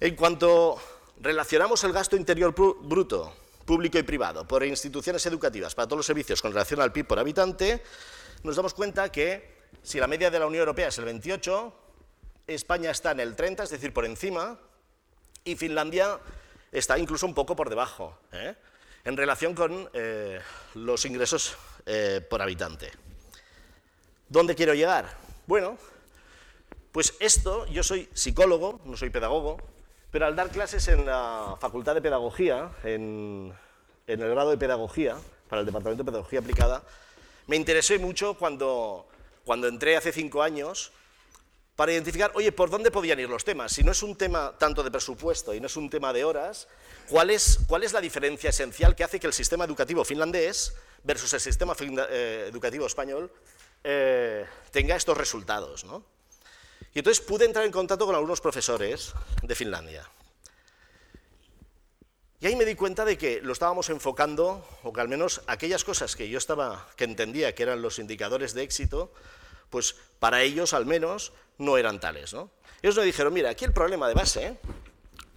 En 0.00 0.16
cuanto 0.16 0.78
relacionamos 1.20 1.82
el 1.84 1.92
gasto 1.92 2.16
interior 2.16 2.54
bruto 2.54 3.34
público 3.64 3.98
y 3.98 4.02
privado 4.02 4.46
por 4.46 4.64
instituciones 4.64 5.24
educativas 5.26 5.74
para 5.74 5.86
todos 5.86 5.98
los 5.98 6.06
servicios 6.06 6.42
con 6.42 6.52
relación 6.52 6.80
al 6.80 6.92
PIB 6.92 7.06
por 7.06 7.18
habitante, 7.18 7.82
nos 8.42 8.56
damos 8.56 8.74
cuenta 8.74 9.10
que 9.10 9.54
si 9.82 9.98
la 9.98 10.06
media 10.06 10.30
de 10.30 10.38
la 10.38 10.46
Unión 10.46 10.60
Europea 10.60 10.88
es 10.88 10.98
el 10.98 11.06
28, 11.06 11.72
España 12.46 12.90
está 12.90 13.12
en 13.12 13.20
el 13.20 13.34
30, 13.34 13.64
es 13.64 13.70
decir, 13.70 13.92
por 13.92 14.04
encima, 14.04 14.58
y 15.44 15.56
Finlandia 15.56 16.18
está 16.72 16.98
incluso 16.98 17.26
un 17.26 17.34
poco 17.34 17.56
por 17.56 17.70
debajo, 17.70 18.18
¿eh? 18.32 18.54
en 19.04 19.16
relación 19.16 19.54
con 19.54 19.88
eh, 19.92 20.40
los 20.74 21.04
ingresos 21.04 21.56
eh, 21.86 22.20
por 22.28 22.42
habitante. 22.42 22.90
¿Dónde 24.28 24.54
quiero 24.54 24.74
llegar? 24.74 25.16
Bueno, 25.46 25.78
pues 26.92 27.14
esto, 27.20 27.66
yo 27.66 27.82
soy 27.82 28.08
psicólogo, 28.14 28.80
no 28.84 28.96
soy 28.96 29.10
pedagogo, 29.10 29.58
pero 30.14 30.26
al 30.26 30.36
dar 30.36 30.48
clases 30.48 30.86
en 30.86 31.06
la 31.06 31.56
Facultad 31.60 31.92
de 31.92 32.00
Pedagogía, 32.00 32.70
en, 32.84 33.52
el 34.06 34.16
grado 34.16 34.50
de 34.50 34.56
Pedagogía, 34.56 35.16
para 35.48 35.58
el 35.58 35.66
Departamento 35.66 36.04
de 36.04 36.08
Pedagogía 36.08 36.38
Aplicada, 36.38 36.84
me 37.48 37.56
interesé 37.56 37.98
mucho 37.98 38.34
cuando, 38.34 39.08
cuando 39.44 39.66
entré 39.66 39.96
hace 39.96 40.12
cinco 40.12 40.40
años 40.40 40.92
para 41.74 41.90
identificar, 41.90 42.30
oye, 42.36 42.52
¿por 42.52 42.70
dónde 42.70 42.92
podían 42.92 43.18
ir 43.18 43.28
los 43.28 43.42
temas? 43.42 43.72
Si 43.72 43.82
no 43.82 43.90
es 43.90 44.04
un 44.04 44.14
tema 44.14 44.54
tanto 44.56 44.84
de 44.84 44.92
presupuesto 44.92 45.52
y 45.52 45.58
no 45.58 45.66
es 45.66 45.76
un 45.76 45.90
tema 45.90 46.12
de 46.12 46.22
horas, 46.22 46.68
¿cuál 47.08 47.30
es, 47.30 47.58
cuál 47.66 47.82
es 47.82 47.92
la 47.92 48.00
diferencia 48.00 48.50
esencial 48.50 48.94
que 48.94 49.02
hace 49.02 49.18
que 49.18 49.26
el 49.26 49.32
sistema 49.32 49.64
educativo 49.64 50.04
finlandés 50.04 50.76
versus 51.02 51.32
el 51.32 51.40
sistema 51.40 51.74
eh, 51.80 52.46
educativo 52.48 52.86
español 52.86 53.32
eh, 53.82 54.46
tenga 54.70 54.94
estos 54.94 55.18
resultados? 55.18 55.84
Y 56.94 57.00
entonces 57.00 57.24
pude 57.24 57.44
entrar 57.44 57.64
en 57.64 57.72
contacto 57.72 58.06
con 58.06 58.14
algunos 58.14 58.40
profesores 58.40 59.12
de 59.42 59.54
Finlandia. 59.56 60.08
Y 62.40 62.46
ahí 62.46 62.56
me 62.56 62.64
di 62.64 62.76
cuenta 62.76 63.04
de 63.04 63.18
que 63.18 63.40
lo 63.42 63.52
estábamos 63.52 63.90
enfocando, 63.90 64.64
o 64.84 64.92
que 64.92 65.00
al 65.00 65.08
menos 65.08 65.42
aquellas 65.46 65.82
cosas 65.82 66.14
que 66.14 66.28
yo 66.28 66.38
estaba, 66.38 66.86
que 66.96 67.04
entendía 67.04 67.54
que 67.54 67.64
eran 67.64 67.82
los 67.82 67.98
indicadores 67.98 68.54
de 68.54 68.62
éxito, 68.62 69.12
pues 69.70 69.96
para 70.20 70.42
ellos 70.42 70.72
al 70.72 70.86
menos 70.86 71.32
no 71.58 71.78
eran 71.78 71.98
tales. 71.98 72.32
¿no? 72.32 72.50
Ellos 72.80 72.96
me 72.96 73.04
dijeron, 73.04 73.32
mira, 73.32 73.50
aquí 73.50 73.64
el 73.64 73.72
problema 73.72 74.06
de 74.06 74.14
base, 74.14 74.58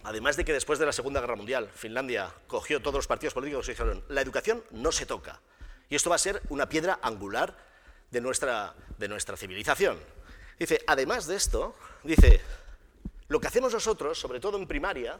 además 0.04 0.36
de 0.36 0.44
que 0.44 0.52
después 0.52 0.78
de 0.78 0.86
la 0.86 0.92
Segunda 0.92 1.20
Guerra 1.20 1.34
Mundial 1.34 1.68
Finlandia 1.74 2.32
cogió 2.46 2.80
todos 2.80 2.96
los 2.96 3.06
partidos 3.08 3.34
políticos 3.34 3.66
y 3.68 3.72
dijeron, 3.72 4.04
la 4.08 4.20
educación 4.20 4.62
no 4.70 4.92
se 4.92 5.06
toca, 5.06 5.40
y 5.88 5.96
esto 5.96 6.10
va 6.10 6.16
a 6.16 6.20
ser 6.20 6.42
una 6.50 6.68
piedra 6.68 7.00
angular 7.02 7.56
de 8.10 8.20
nuestra, 8.20 8.74
de 8.98 9.08
nuestra 9.08 9.36
civilización. 9.36 9.98
Dice, 10.58 10.82
además 10.86 11.26
de 11.26 11.36
esto, 11.36 11.74
dice, 12.02 12.40
lo 13.28 13.40
que 13.40 13.46
hacemos 13.46 13.72
nosotros, 13.72 14.18
sobre 14.18 14.40
todo 14.40 14.58
en 14.58 14.66
primaria, 14.66 15.18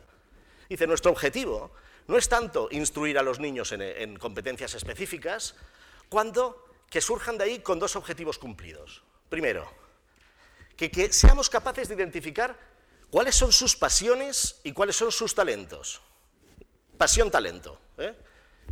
dice, 0.68 0.86
nuestro 0.86 1.12
objetivo 1.12 1.70
no 2.08 2.16
es 2.16 2.28
tanto 2.28 2.68
instruir 2.70 3.18
a 3.18 3.22
los 3.22 3.38
niños 3.38 3.70
en, 3.72 4.16
competencias 4.16 4.74
específicas, 4.74 5.54
cuanto 6.08 6.64
que 6.90 7.00
surjan 7.00 7.36
de 7.36 7.44
ahí 7.44 7.58
con 7.60 7.78
dos 7.78 7.96
objetivos 7.96 8.38
cumplidos. 8.38 9.02
Primero, 9.28 9.70
que, 10.76 11.12
seamos 11.12 11.50
capaces 11.50 11.88
de 11.88 11.94
identificar 11.94 12.58
cuáles 13.10 13.34
son 13.34 13.52
sus 13.52 13.76
pasiones 13.76 14.58
y 14.64 14.72
cuáles 14.72 14.96
son 14.96 15.12
sus 15.12 15.34
talentos. 15.34 16.00
Pasión-talento. 16.96 17.78
¿eh? 17.98 18.14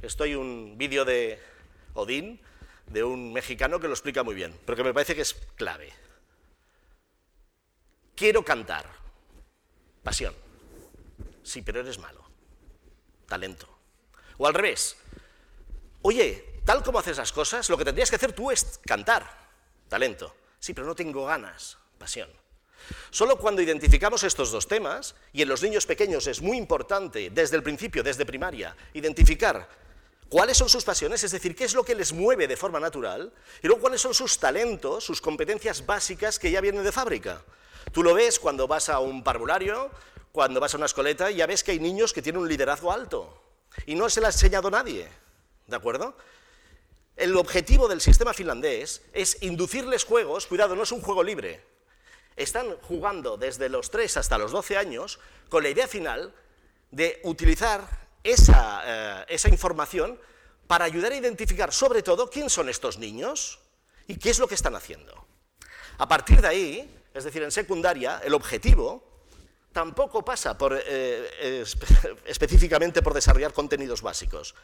Esto 0.01 0.25
hay 0.25 0.35
un 0.35 0.79
vídeo 0.79 1.05
de 1.05 1.39
Odín, 1.93 2.41
de 2.87 3.05
un 3.05 3.35
mexicano 3.35 3.79
que 3.79 3.87
lo 3.87 3.93
explica 3.93 4.23
muy 4.23 4.35
bien, 4.35 4.59
pero 4.65 4.77
que 4.77 4.85
me 4.85 4.95
parece 4.95 5.15
que 5.15 5.23
es 5.23 5.35
clave. 5.57 5.93
Quiero 8.17 8.43
cantar. 8.43 8.87
Pasión. 10.03 10.35
Sí, 11.43 11.61
pero 11.61 11.81
eres 11.81 11.99
malo. 11.99 12.25
Talento. 13.29 13.69
O 14.39 14.47
al 14.47 14.55
revés. 14.55 14.97
Oye, 16.01 16.61
tal 16.65 16.83
como 16.83 16.99
haces 16.99 17.19
las 17.19 17.31
cosas, 17.31 17.69
lo 17.69 17.77
que 17.77 17.85
tendrías 17.85 18.09
que 18.09 18.17
hacer 18.17 18.33
tú 18.33 18.51
es 18.51 18.81
cantar, 18.87 19.49
talento. 19.89 20.35
Sí, 20.59 20.73
pero 20.73 20.87
no 20.87 20.95
tengo 20.95 21.27
ganas, 21.27 21.77
pasión. 21.99 22.31
Solo 23.11 23.39
cuando 23.39 23.61
identificamos 23.61 24.23
estos 24.23 24.51
dos 24.51 24.67
temas, 24.67 25.15
y 25.33 25.43
en 25.43 25.49
los 25.49 25.63
niños 25.63 25.85
pequeños 25.85 26.27
es 26.27 26.41
muy 26.41 26.57
importante 26.57 27.31
desde 27.31 27.57
el 27.57 27.63
principio, 27.63 28.03
desde 28.03 28.25
primaria, 28.25 28.75
identificar 28.95 29.69
cuáles 30.29 30.57
son 30.57 30.69
sus 30.69 30.85
pasiones, 30.85 31.23
es 31.23 31.33
decir, 31.33 31.55
qué 31.55 31.65
es 31.65 31.75
lo 31.75 31.85
que 31.85 31.95
les 31.95 32.13
mueve 32.13 32.49
de 32.49 32.57
forma 32.57 32.81
natural, 32.81 33.33
y 33.63 33.67
luego 33.67 33.83
cuáles 33.83 34.01
son 34.01 34.15
sus 34.15 34.39
talentos, 34.39 35.05
sus 35.05 35.21
competencias 35.21 35.85
básicas 35.85 36.39
que 36.39 36.51
ya 36.51 36.61
vienen 36.61 36.85
de 36.85 36.93
fábrica. 36.93 37.43
Tú 37.93 38.03
lo 38.03 38.15
ves 38.15 38.39
cuando 38.39 38.67
vas 38.67 38.89
a 38.89 38.99
un 39.01 39.23
parvulario, 39.23 39.91
cuando 40.33 40.61
vas 40.61 40.75
a 40.75 40.77
una 40.77 40.87
escoleta, 40.87 41.31
ya 41.31 41.47
ves 41.47 41.65
que 41.65 41.73
hay 41.73 41.81
niños 41.81 42.13
que 42.13 42.23
tienen 42.23 42.43
un 42.43 42.49
liderazgo 42.49 42.93
alto, 42.93 43.43
y 43.87 43.95
no 43.95 44.09
se 44.09 44.21
lo 44.21 44.27
ha 44.27 44.31
enseñado 44.31 44.71
nadie, 44.71 45.09
¿de 45.67 45.77
acuerdo? 45.77 46.17
El 47.17 47.37
objetivo 47.37 47.89
del 47.89 48.01
sistema 48.01 48.35
finlandés 48.35 49.03
es 49.15 49.43
inducirles 49.43 50.05
juegos, 50.05 50.47
cuidado, 50.47 50.77
no 50.77 50.83
es 50.83 50.93
un 50.93 51.01
juego 51.01 51.23
libre, 51.23 51.65
están 52.37 52.77
jugando 52.83 53.39
desde 53.39 53.69
los 53.69 53.91
3 53.91 54.19
hasta 54.19 54.37
los 54.37 54.53
12 54.53 54.77
años 54.77 55.19
con 55.49 55.63
la 55.63 55.71
idea 55.71 55.89
final 55.89 56.35
de 56.91 57.21
utilizar 57.25 57.89
esa, 58.23 58.83
eh, 58.85 59.25
esa 59.29 59.49
información 59.49 60.21
para 60.67 60.85
ayudar 60.85 61.13
a 61.13 61.17
identificar 61.17 61.73
sobre 61.73 62.03
todo 62.03 62.29
quién 62.29 62.51
son 62.51 62.69
estos 62.69 62.99
niños 62.99 63.61
y 64.07 64.17
qué 64.17 64.31
es 64.31 64.39
lo 64.39 64.49
que 64.49 64.55
están 64.55 64.75
haciendo. 64.75 65.27
A 65.99 66.09
partir 66.09 66.43
de 66.43 66.49
ahí, 66.49 67.01
es 67.17 67.25
decir, 67.25 67.43
en 67.43 67.51
secundaria, 67.51 68.21
el 68.23 68.35
objetivo 68.35 69.03
tampoco 69.73 70.23
pasa 70.23 70.57
por, 70.57 70.79
eh, 70.87 71.65
específicamente 72.27 73.03
por 73.03 73.15
desarrollar 73.15 73.55
contenidos 73.55 74.03
básicos, 74.03 74.55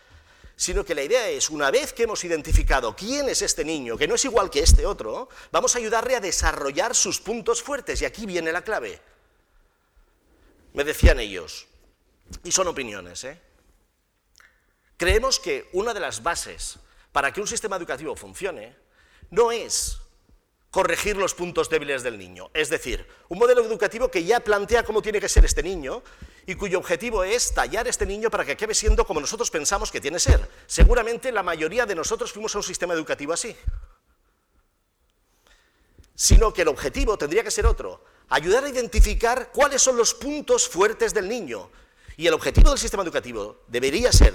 sino 0.54 0.85
que 0.85 0.94
la 0.94 1.02
idea 1.02 1.30
es, 1.30 1.49
una 1.49 1.71
vez 1.71 1.94
que 1.94 2.02
hemos 2.02 2.23
identificado 2.25 2.94
quién 2.94 3.28
es 3.30 3.40
este 3.40 3.64
niño, 3.64 3.97
que 3.97 4.06
no 4.06 4.16
es 4.16 4.25
igual 4.26 4.50
que 4.50 4.61
este 4.61 4.85
otro, 4.85 5.30
vamos 5.50 5.75
a 5.75 5.78
ayudarle 5.78 6.14
a 6.14 6.21
desarrollar 6.21 6.94
sus 6.94 7.21
puntos 7.21 7.62
fuertes, 7.62 8.02
y 8.02 8.04
aquí 8.04 8.26
viene 8.26 8.52
la 8.52 8.62
clave. 8.62 9.00
Me 10.75 10.85
decían 10.85 11.21
ellos, 11.21 11.66
y 12.44 12.52
son 12.52 12.68
opiniones, 12.68 13.25
¿eh? 13.25 13.40
Creemos 14.99 15.40
que 15.40 15.71
una 15.73 15.94
de 15.94 16.00
las 16.00 16.23
bases 16.23 16.78
para 17.12 17.32
que 17.32 17.40
un 17.40 17.47
sistema 17.47 17.76
educativo 17.76 18.14
funcione 18.14 18.76
no 19.30 19.50
es 19.50 20.01
corregir 20.73 21.19
los 21.19 21.35
puntos 21.35 21.69
débiles 21.69 22.02
del 22.02 22.19
niño. 22.19 22.50
Es 22.55 22.71
decir, 22.71 23.07
un 23.29 23.38
modelo 23.38 23.62
educativo 23.62 24.11
que 24.11 24.25
ya 24.25 24.41
plantea 24.41 24.83
cómo 24.83 25.02
tiene 25.02 25.21
que 25.21 25.29
ser 25.29 25.45
este 25.45 25.62
niño 25.62 26.02
y 26.47 26.55
cuyo 26.55 26.79
objetivo 26.79 27.23
es 27.23 27.52
tallar 27.52 27.87
este 27.87 28.07
niño 28.07 28.31
para 28.31 28.47
que 28.47 28.52
acabe 28.52 28.75
siendo 28.75 29.07
como 29.07 29.21
nosotros 29.21 29.50
pensamos 29.50 29.93
que 29.93 30.00
tiene 30.00 30.17
que 30.17 30.21
ser. 30.21 30.49
Seguramente 30.67 31.31
la 31.31 31.43
mayoría 31.43 31.85
de 31.85 31.95
nosotros 31.95 32.33
fuimos 32.33 32.55
a 32.55 32.59
un 32.59 32.64
sistema 32.64 32.95
educativo 32.95 33.35
así. 33.35 33.55
Sino 36.14 36.55
que 36.55 36.62
el 36.62 36.69
objetivo 36.69 37.19
tendría 37.19 37.45
que 37.45 37.50
ser 37.50 37.67
otro, 37.67 38.02
ayudar 38.31 38.64
a 38.64 38.71
identificar 38.71 39.50
cuáles 39.52 39.83
son 39.83 39.99
los 39.99 40.14
puntos 40.14 40.67
fuertes 40.67 41.12
del 41.12 41.29
niño. 41.29 41.71
Y 42.17 42.26
el 42.26 42.33
objetivo 42.33 42.71
del 42.71 42.79
sistema 42.79 43.02
educativo 43.02 43.61
debería 43.69 44.11
ser 44.11 44.35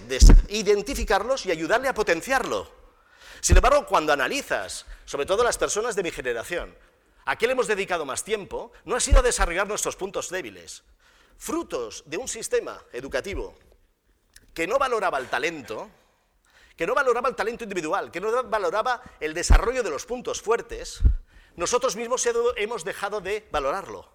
identificarlos 0.50 1.48
y 1.48 1.52
ayudarle 1.52 1.88
a 1.88 1.96
potenciarlo. 1.96 2.77
Sin 3.42 3.56
embargo, 3.56 3.86
cuando 3.86 4.14
analizas, 4.14 4.86
sobre 5.06 5.26
todo 5.26 5.44
las 5.44 5.58
personas 5.58 5.96
de 5.96 6.04
mi 6.04 6.12
generación, 6.12 6.76
a 7.26 7.36
qué 7.36 7.48
le 7.48 7.54
hemos 7.54 7.68
dedicado 7.68 8.06
más 8.06 8.24
tiempo, 8.24 8.72
no 8.86 8.96
ha 8.96 9.00
sido 9.00 9.22
desarrollar 9.22 9.68
nuestros 9.68 9.96
puntos 9.96 10.30
débiles. 10.30 10.84
Frutos 11.38 12.04
de 12.06 12.18
un 12.18 12.28
sistema 12.28 12.82
educativo 12.94 13.56
que 14.54 14.66
no 14.66 14.80
valoraba 14.80 15.20
el 15.20 15.28
talento, 15.28 15.90
que 16.76 16.88
no 16.88 16.96
valoraba 16.96 17.30
el 17.30 17.36
talento 17.36 17.64
individual, 17.64 18.10
que 18.12 18.22
no 18.22 18.44
valoraba 18.44 19.02
el 19.20 19.34
desarrollo 19.34 19.84
de 19.84 19.90
los 19.90 20.06
puntos 20.06 20.42
fuertes, 20.42 21.02
nosotros 21.56 21.96
mismos 21.96 22.28
hemos 22.56 22.84
dejado 22.84 23.20
de 23.20 23.48
valorarlo. 23.52 24.10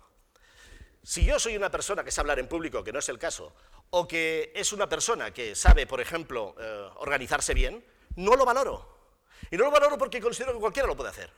Si 1.02 1.24
yo 1.24 1.38
soy 1.38 1.56
una 1.56 1.70
persona 1.70 2.04
que 2.04 2.12
sabe 2.12 2.24
hablar 2.24 2.38
en 2.38 2.48
público, 2.48 2.84
que 2.84 2.92
no 2.92 3.00
es 3.00 3.08
el 3.08 3.18
caso, 3.18 3.54
o 3.90 4.06
que 4.06 4.52
es 4.54 4.72
una 4.72 4.88
persona 4.88 5.32
que 5.32 5.54
sabe, 5.54 5.86
por 5.86 6.00
ejemplo, 6.00 6.54
eh, 6.58 6.88
organizarse 6.96 7.52
bien, 7.52 7.84
no 8.16 8.36
lo 8.36 8.44
valoro. 8.44 9.01
Y 9.50 9.56
no 9.56 9.64
lo 9.64 9.70
valoro 9.70 9.98
porque 9.98 10.20
considero 10.20 10.52
que 10.52 10.60
cualquiera 10.60 10.86
lo 10.86 10.96
puede 10.96 11.10
hacer. 11.10 11.30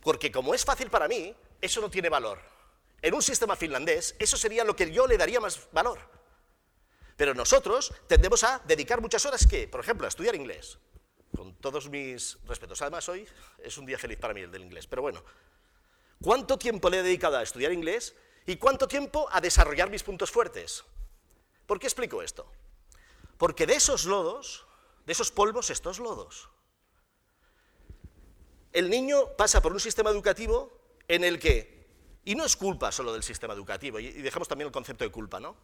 Porque 0.00 0.30
como 0.30 0.54
es 0.54 0.64
fácil 0.64 0.90
para 0.90 1.08
mí, 1.08 1.34
eso 1.60 1.80
no 1.80 1.90
tiene 1.90 2.08
valor. 2.08 2.38
En 3.00 3.14
un 3.14 3.22
sistema 3.22 3.56
finlandés, 3.56 4.14
eso 4.18 4.36
sería 4.36 4.64
lo 4.64 4.76
que 4.76 4.90
yo 4.90 5.06
le 5.06 5.16
daría 5.16 5.40
más 5.40 5.68
valor. 5.72 5.98
Pero 7.16 7.34
nosotros 7.34 7.92
tendemos 8.06 8.44
a 8.44 8.60
dedicar 8.66 9.00
muchas 9.00 9.24
horas, 9.24 9.46
que, 9.46 9.68
por 9.68 9.80
ejemplo, 9.80 10.06
a 10.06 10.08
estudiar 10.08 10.34
inglés. 10.34 10.78
Con 11.34 11.54
todos 11.56 11.88
mis 11.88 12.38
respetos. 12.46 12.82
Además, 12.82 13.08
hoy 13.08 13.26
es 13.58 13.78
un 13.78 13.86
día 13.86 13.98
feliz 13.98 14.18
para 14.18 14.34
mí 14.34 14.42
el 14.42 14.50
del 14.50 14.62
inglés. 14.62 14.86
Pero 14.86 15.02
bueno, 15.02 15.24
¿cuánto 16.22 16.58
tiempo 16.58 16.90
le 16.90 17.00
he 17.00 17.02
dedicado 17.02 17.38
a 17.38 17.42
estudiar 17.42 17.72
inglés 17.72 18.14
y 18.46 18.56
cuánto 18.56 18.86
tiempo 18.86 19.28
a 19.32 19.40
desarrollar 19.40 19.90
mis 19.90 20.02
puntos 20.02 20.30
fuertes? 20.30 20.84
¿Por 21.66 21.78
qué 21.78 21.86
explico 21.86 22.22
esto? 22.22 22.50
Porque 23.38 23.66
de 23.66 23.74
esos 23.74 24.04
lodos, 24.04 24.66
de 25.06 25.12
esos 25.12 25.30
polvos, 25.30 25.70
estos 25.70 25.98
lodos 25.98 26.48
el 28.74 28.90
niño 28.90 29.36
pasa 29.36 29.62
por 29.62 29.72
un 29.72 29.80
sistema 29.80 30.10
educativo 30.10 30.76
en 31.08 31.24
el 31.24 31.38
que, 31.38 31.86
y 32.24 32.34
no 32.34 32.44
es 32.44 32.56
culpa 32.56 32.92
solo 32.92 33.12
del 33.12 33.22
sistema 33.22 33.54
educativo, 33.54 34.00
y 34.00 34.10
dejamos 34.10 34.48
también 34.48 34.66
el 34.66 34.72
concepto 34.72 35.04
de 35.04 35.10
culpa, 35.10 35.40
¿no? 35.40 35.56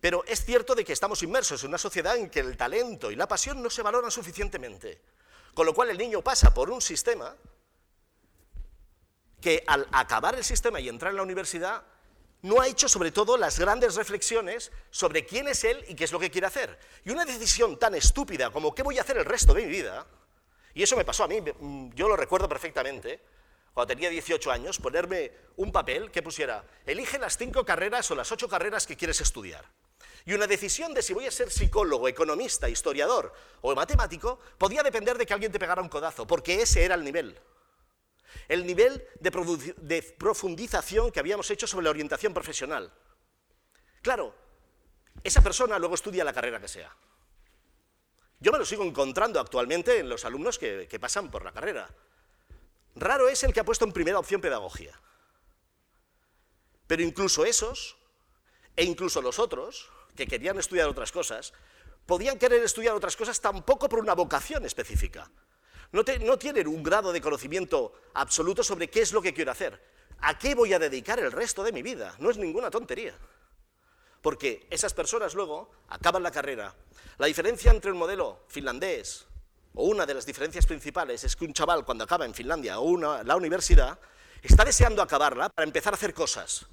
Pero 0.00 0.24
es 0.26 0.44
cierto 0.44 0.74
de 0.74 0.84
que 0.84 0.92
estamos 0.92 1.22
inmersos 1.22 1.62
en 1.62 1.68
una 1.68 1.78
sociedad 1.78 2.16
en 2.16 2.28
que 2.28 2.40
el 2.40 2.56
talento 2.56 3.10
y 3.10 3.16
la 3.16 3.28
pasión 3.28 3.62
no 3.62 3.70
se 3.70 3.82
valoran 3.82 4.10
suficientemente. 4.10 5.00
Con 5.54 5.64
lo 5.64 5.72
cual 5.72 5.90
el 5.90 5.96
niño 5.96 6.20
pasa 6.20 6.52
por 6.52 6.68
un 6.70 6.82
sistema 6.82 7.34
que 9.40 9.62
al 9.66 9.86
acabar 9.92 10.34
el 10.34 10.44
sistema 10.44 10.80
y 10.80 10.88
entrar 10.88 11.12
en 11.12 11.16
la 11.16 11.22
universidad 11.22 11.84
no 12.42 12.60
ha 12.60 12.66
hecho 12.66 12.88
sobre 12.88 13.12
todo 13.12 13.36
las 13.38 13.58
grandes 13.58 13.94
reflexiones 13.94 14.72
sobre 14.90 15.24
quién 15.24 15.48
es 15.48 15.64
él 15.64 15.82
y 15.88 15.94
qué 15.94 16.04
es 16.04 16.12
lo 16.12 16.18
que 16.18 16.30
quiere 16.30 16.48
hacer. 16.48 16.78
Y 17.04 17.10
una 17.10 17.24
decisión 17.24 17.78
tan 17.78 17.94
estúpida 17.94 18.50
como 18.50 18.74
qué 18.74 18.82
voy 18.82 18.98
a 18.98 19.02
hacer 19.02 19.16
el 19.16 19.24
resto 19.24 19.54
de 19.54 19.62
mi 19.62 19.68
vida, 19.68 20.06
y 20.74 20.82
eso 20.82 20.96
me 20.96 21.04
pasó 21.04 21.24
a 21.24 21.28
mí, 21.28 21.40
mm, 21.40 21.90
yo 21.94 22.08
lo 22.08 22.16
recuerdo 22.16 22.48
perfectamente, 22.48 23.20
cuando 23.72 23.94
tenía 23.94 24.10
18 24.10 24.52
años, 24.52 24.78
ponerme 24.78 25.32
un 25.56 25.72
papel 25.72 26.10
que 26.10 26.22
pusiera, 26.22 26.64
elige 26.86 27.18
las 27.18 27.36
cinco 27.36 27.64
carreras 27.64 28.08
o 28.10 28.14
las 28.14 28.30
ocho 28.30 28.48
carreras 28.48 28.86
que 28.86 28.96
quieres 28.96 29.20
estudiar. 29.20 29.64
Y 30.24 30.32
una 30.32 30.46
decisión 30.46 30.94
de 30.94 31.02
si 31.02 31.12
voy 31.12 31.26
a 31.26 31.30
ser 31.30 31.50
psicólogo, 31.50 32.08
economista, 32.08 32.68
historiador 32.68 33.32
o 33.60 33.74
matemático 33.74 34.38
podía 34.56 34.82
depender 34.82 35.18
de 35.18 35.26
que 35.26 35.34
alguien 35.34 35.52
te 35.52 35.58
pegara 35.58 35.82
un 35.82 35.88
codazo, 35.88 36.26
porque 36.26 36.62
ese 36.62 36.84
era 36.84 36.94
el 36.94 37.04
nivel. 37.04 37.38
El 38.48 38.66
nivel 38.66 39.06
de, 39.20 39.74
de 39.76 40.02
profundización 40.02 41.10
que 41.10 41.20
habíamos 41.20 41.50
hecho 41.50 41.66
sobre 41.66 41.84
la 41.84 41.90
orientación 41.90 42.32
profesional. 42.32 42.92
Claro, 44.02 44.34
esa 45.22 45.42
persona 45.42 45.78
luego 45.78 45.94
estudia 45.94 46.24
la 46.24 46.32
carrera 46.32 46.60
que 46.60 46.68
sea. 46.68 46.94
Yo 48.44 48.52
me 48.52 48.58
lo 48.58 48.66
sigo 48.66 48.84
encontrando 48.84 49.40
actualmente 49.40 50.00
en 50.00 50.10
los 50.10 50.26
alumnos 50.26 50.58
que, 50.58 50.98
pasan 51.00 51.30
por 51.30 51.46
la 51.46 51.52
carrera. 51.52 51.88
Raro 52.94 53.26
es 53.26 53.42
el 53.42 53.54
que 53.54 53.60
ha 53.60 53.64
puesto 53.64 53.86
en 53.86 53.92
primera 53.92 54.18
opción 54.18 54.42
pedagogía. 54.42 55.00
Pero 56.86 57.02
incluso 57.02 57.46
esos, 57.46 57.96
e 58.76 58.84
incluso 58.84 59.22
los 59.22 59.38
otros, 59.38 59.88
que 60.14 60.26
querían 60.26 60.58
estudiar 60.58 60.90
otras 60.90 61.10
cosas, 61.10 61.54
podían 62.04 62.38
querer 62.38 62.62
estudiar 62.62 62.94
otras 62.94 63.16
cosas 63.16 63.40
tampoco 63.40 63.88
por 63.88 64.00
una 64.00 64.12
vocación 64.12 64.66
específica. 64.66 65.30
No, 65.90 66.02
no, 66.20 66.38
tienen 66.38 66.68
un 66.68 66.82
grado 66.82 67.14
de 67.14 67.22
conocimiento 67.22 67.94
absoluto 68.12 68.62
sobre 68.62 68.90
qué 68.90 69.00
es 69.00 69.14
lo 69.14 69.22
que 69.22 69.32
quiero 69.32 69.52
hacer. 69.52 69.82
¿A 70.18 70.36
qué 70.38 70.54
voy 70.54 70.74
a 70.74 70.78
dedicar 70.78 71.18
el 71.18 71.32
resto 71.32 71.64
de 71.64 71.72
mi 71.72 71.80
vida? 71.80 72.14
No 72.18 72.28
es 72.28 72.36
ninguna 72.36 72.70
tontería 72.70 73.16
porque 74.24 74.66
esas 74.70 74.94
personas 74.94 75.34
luego 75.34 75.70
acaban 75.88 76.22
la 76.22 76.30
carrera. 76.30 76.74
La 77.18 77.26
diferencia 77.26 77.70
entre 77.70 77.90
el 77.90 77.94
modelo 77.94 78.46
finlandés, 78.48 79.26
o 79.74 79.84
una 79.84 80.06
de 80.06 80.14
las 80.14 80.24
diferencias 80.24 80.64
principales, 80.64 81.24
es 81.24 81.36
que 81.36 81.44
un 81.44 81.52
chaval 81.52 81.84
cuando 81.84 82.04
acaba 82.04 82.24
en 82.24 82.32
Finlandia 82.32 82.80
o 82.80 82.96
la 82.96 83.36
universidad, 83.36 83.98
está 84.40 84.64
deseando 84.64 85.02
acabarla 85.02 85.50
para 85.50 85.66
empezar 85.66 85.92
a 85.92 85.96
hacer 85.96 86.14
cosas. 86.14 86.64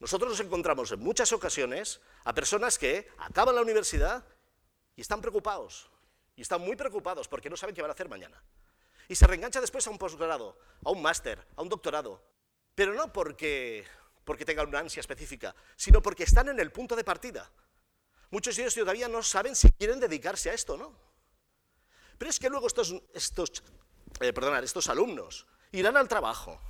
Nosotros 0.00 0.30
nos 0.30 0.40
encontramos 0.40 0.90
en 0.90 1.00
muchas 1.00 1.34
ocasiones 1.34 2.00
a 2.24 2.32
personas 2.32 2.78
que 2.78 3.08
acaban 3.18 3.54
la 3.54 3.60
universidad 3.60 4.24
y 4.96 5.02
están 5.02 5.20
preocupados, 5.20 5.90
y 6.34 6.40
están 6.40 6.62
muy 6.62 6.76
preocupados 6.76 7.28
porque 7.28 7.50
no 7.50 7.58
saben 7.58 7.74
qué 7.74 7.82
van 7.82 7.90
a 7.90 7.94
hacer 7.94 8.08
mañana. 8.08 8.42
Y 9.06 9.16
se 9.16 9.26
reengancha 9.26 9.60
después 9.60 9.86
a 9.86 9.90
un 9.90 9.98
posgrado, 9.98 10.58
a 10.82 10.90
un 10.92 11.02
máster, 11.02 11.46
a 11.56 11.60
un 11.60 11.68
doctorado, 11.68 12.22
pero 12.74 12.94
no 12.94 13.12
porque 13.12 13.84
porque 14.24 14.44
tengan 14.44 14.68
una 14.68 14.80
ansia 14.80 15.00
específica, 15.00 15.54
sino 15.76 16.02
porque 16.02 16.24
están 16.24 16.48
en 16.48 16.60
el 16.60 16.72
punto 16.72 16.96
de 16.96 17.04
partida. 17.04 17.50
Muchos 18.30 18.56
de 18.56 18.62
ellos 18.62 18.74
todavía 18.74 19.08
no 19.08 19.22
saben 19.22 19.54
si 19.54 19.70
quieren 19.70 20.00
dedicarse 20.00 20.50
a 20.50 20.54
esto, 20.54 20.76
¿no? 20.76 20.96
Pero 22.18 22.30
es 22.30 22.38
que 22.38 22.48
luego 22.48 22.66
estos, 22.66 22.94
estos, 23.12 23.62
eh, 24.20 24.32
estos 24.62 24.88
alumnos 24.88 25.46
irán 25.72 25.96
al 25.96 26.08
trabajo, 26.08 26.60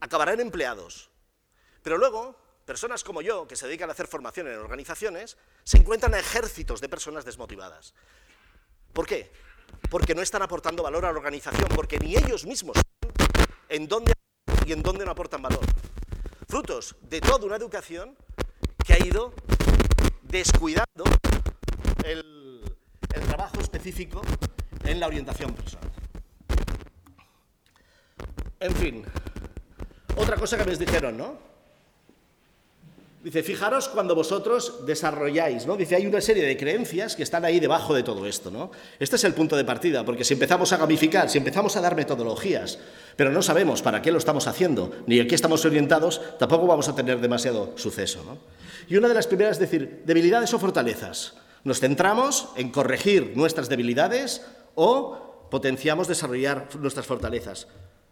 acabarán 0.00 0.40
empleados, 0.40 1.10
pero 1.82 1.98
luego 1.98 2.36
personas 2.64 3.04
como 3.04 3.20
yo, 3.20 3.46
que 3.46 3.56
se 3.56 3.66
dedican 3.66 3.90
a 3.90 3.92
hacer 3.92 4.06
formación 4.06 4.48
en 4.48 4.58
organizaciones, 4.58 5.36
se 5.64 5.76
encuentran 5.76 6.14
ejércitos 6.14 6.80
de 6.80 6.88
personas 6.88 7.24
desmotivadas. 7.24 7.94
¿Por 8.92 9.06
qué? 9.06 9.30
porque 9.90 10.14
no 10.14 10.22
están 10.22 10.42
aportando 10.42 10.82
valor 10.82 11.04
a 11.04 11.12
la 11.12 11.18
organización, 11.18 11.68
porque 11.74 11.98
ni 11.98 12.16
ellos 12.16 12.44
mismos 12.44 12.76
saben 12.76 13.48
en 13.68 13.88
dónde 13.88 14.12
y 14.66 14.72
en 14.72 14.82
dónde 14.82 15.04
no 15.04 15.10
aportan 15.10 15.42
valor. 15.42 15.64
Frutos 16.48 16.96
de 17.02 17.20
toda 17.20 17.46
una 17.46 17.56
educación 17.56 18.16
que 18.84 18.94
ha 18.94 19.06
ido 19.06 19.32
descuidando 20.22 21.04
el, 22.04 22.62
trabajo 23.26 23.60
específico 23.60 24.20
en 24.84 25.00
la 25.00 25.06
orientación 25.06 25.54
personal. 25.54 25.90
En 28.60 28.74
fin, 28.74 29.04
otra 30.16 30.36
cosa 30.36 30.56
que 30.58 30.64
me 30.64 30.76
dijeron, 30.76 31.16
¿no? 31.16 31.53
Dice, 33.24 33.42
fijaros 33.42 33.88
cuando 33.88 34.14
vosotros 34.14 34.84
desarrolláis, 34.84 35.66
¿no? 35.66 35.78
Dice, 35.78 35.96
hay 35.96 36.06
una 36.06 36.20
serie 36.20 36.44
de 36.44 36.58
creencias 36.58 37.16
que 37.16 37.22
están 37.22 37.46
ahí 37.46 37.58
debajo 37.58 37.94
de 37.94 38.02
todo 38.02 38.26
esto, 38.26 38.50
¿no? 38.50 38.70
Este 39.00 39.16
es 39.16 39.24
el 39.24 39.32
punto 39.32 39.56
de 39.56 39.64
partida, 39.64 40.04
porque 40.04 40.24
si 40.24 40.34
empezamos 40.34 40.74
a 40.74 40.76
gamificar, 40.76 41.30
si 41.30 41.38
empezamos 41.38 41.74
a 41.74 41.80
dar 41.80 41.96
metodologías, 41.96 42.78
pero 43.16 43.32
no 43.32 43.40
sabemos 43.40 43.80
para 43.80 44.02
qué 44.02 44.12
lo 44.12 44.18
estamos 44.18 44.46
haciendo, 44.46 44.92
ni 45.06 45.20
en 45.20 45.26
qué 45.26 45.36
estamos 45.36 45.64
orientados, 45.64 46.20
tampoco 46.38 46.66
vamos 46.66 46.86
a 46.90 46.94
tener 46.94 47.18
demasiado 47.18 47.72
suceso, 47.76 48.22
¿no? 48.24 48.36
Y 48.88 48.98
una 48.98 49.08
de 49.08 49.14
las 49.14 49.26
primeras 49.26 49.52
es 49.52 49.70
decir, 49.70 50.02
debilidades 50.04 50.52
o 50.52 50.58
fortalezas. 50.58 51.32
Nos 51.64 51.80
centramos 51.80 52.50
en 52.56 52.70
corregir 52.72 53.32
nuestras 53.36 53.70
debilidades 53.70 54.42
o 54.74 55.48
potenciamos 55.50 56.08
desarrollar 56.08 56.68
nuestras 56.78 57.06
fortalezas. 57.06 57.68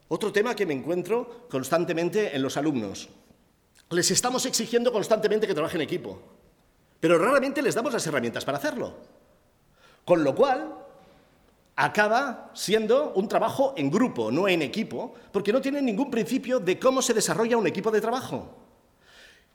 Otro 0.08 0.32
tema 0.32 0.54
que 0.54 0.64
me 0.64 0.72
encuentro 0.72 1.46
constantemente 1.50 2.34
en 2.34 2.40
los 2.40 2.56
alumnos. 2.56 3.10
Les 3.90 4.10
estamos 4.10 4.46
exigiendo 4.46 4.92
constantemente 4.92 5.46
que 5.46 5.54
trabajen 5.54 5.80
en 5.80 5.86
equipo, 5.86 6.20
pero 7.00 7.18
raramente 7.18 7.62
les 7.62 7.74
damos 7.74 7.92
las 7.92 8.06
herramientas 8.06 8.44
para 8.44 8.58
hacerlo. 8.58 8.94
Con 10.04 10.24
lo 10.24 10.34
cual, 10.34 10.74
acaba 11.76 12.50
siendo 12.54 13.12
un 13.14 13.28
trabajo 13.28 13.74
en 13.76 13.90
grupo, 13.90 14.30
no 14.30 14.48
en 14.48 14.62
equipo, 14.62 15.14
porque 15.32 15.52
no 15.52 15.60
tienen 15.60 15.84
ningún 15.84 16.10
principio 16.10 16.60
de 16.60 16.78
cómo 16.78 17.02
se 17.02 17.14
desarrolla 17.14 17.56
un 17.56 17.66
equipo 17.66 17.90
de 17.90 18.00
trabajo. 18.00 18.56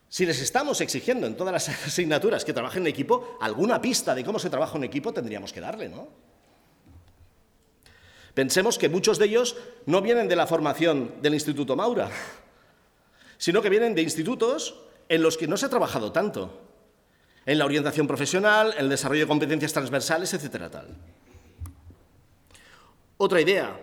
Si 0.10 0.26
les 0.26 0.42
estamos 0.42 0.80
exigiendo 0.82 1.28
en 1.28 1.36
todas 1.36 1.54
las 1.54 1.70
asignaturas 1.88 2.46
que 2.46 2.54
trabajen 2.54 2.84
en 2.84 2.88
equipo, 2.88 3.38
alguna 3.42 3.82
pista 3.82 4.16
de 4.16 4.24
cómo 4.24 4.40
se 4.40 4.50
trabaja 4.50 4.78
en 4.78 4.84
equipo 4.84 5.14
tendríamos 5.14 5.52
que 5.52 5.62
darle, 5.62 5.90
¿no? 5.90 6.08
Pensemos 8.34 8.78
que 8.78 8.88
muchos 8.88 9.18
de 9.18 9.26
ellos 9.26 9.58
no 9.88 10.02
vienen 10.02 10.28
de 10.28 10.36
la 10.36 10.46
formación 10.46 11.16
del 11.22 11.34
Instituto 11.34 11.76
Maura, 11.76 12.12
sino 13.38 13.62
que 13.62 13.70
vienen 13.70 13.96
de 13.96 14.02
institutos 14.02 14.76
en 15.10 15.22
los 15.22 15.38
que 15.38 15.48
no 15.48 15.58
se 15.58 15.66
ha 15.66 15.70
trabajado 15.70 16.12
tanto, 16.12 16.62
en 17.46 17.58
la 17.58 17.66
orientación 17.66 18.08
profesional, 18.08 18.74
en 18.74 18.86
el 18.86 18.90
desarrollo 18.90 19.22
de 19.22 19.28
competencias 19.28 19.74
transversales, 19.74 20.34
etcétera, 20.34 20.70
tal. 20.70 20.88
Otra 23.18 23.42
idea. 23.42 23.80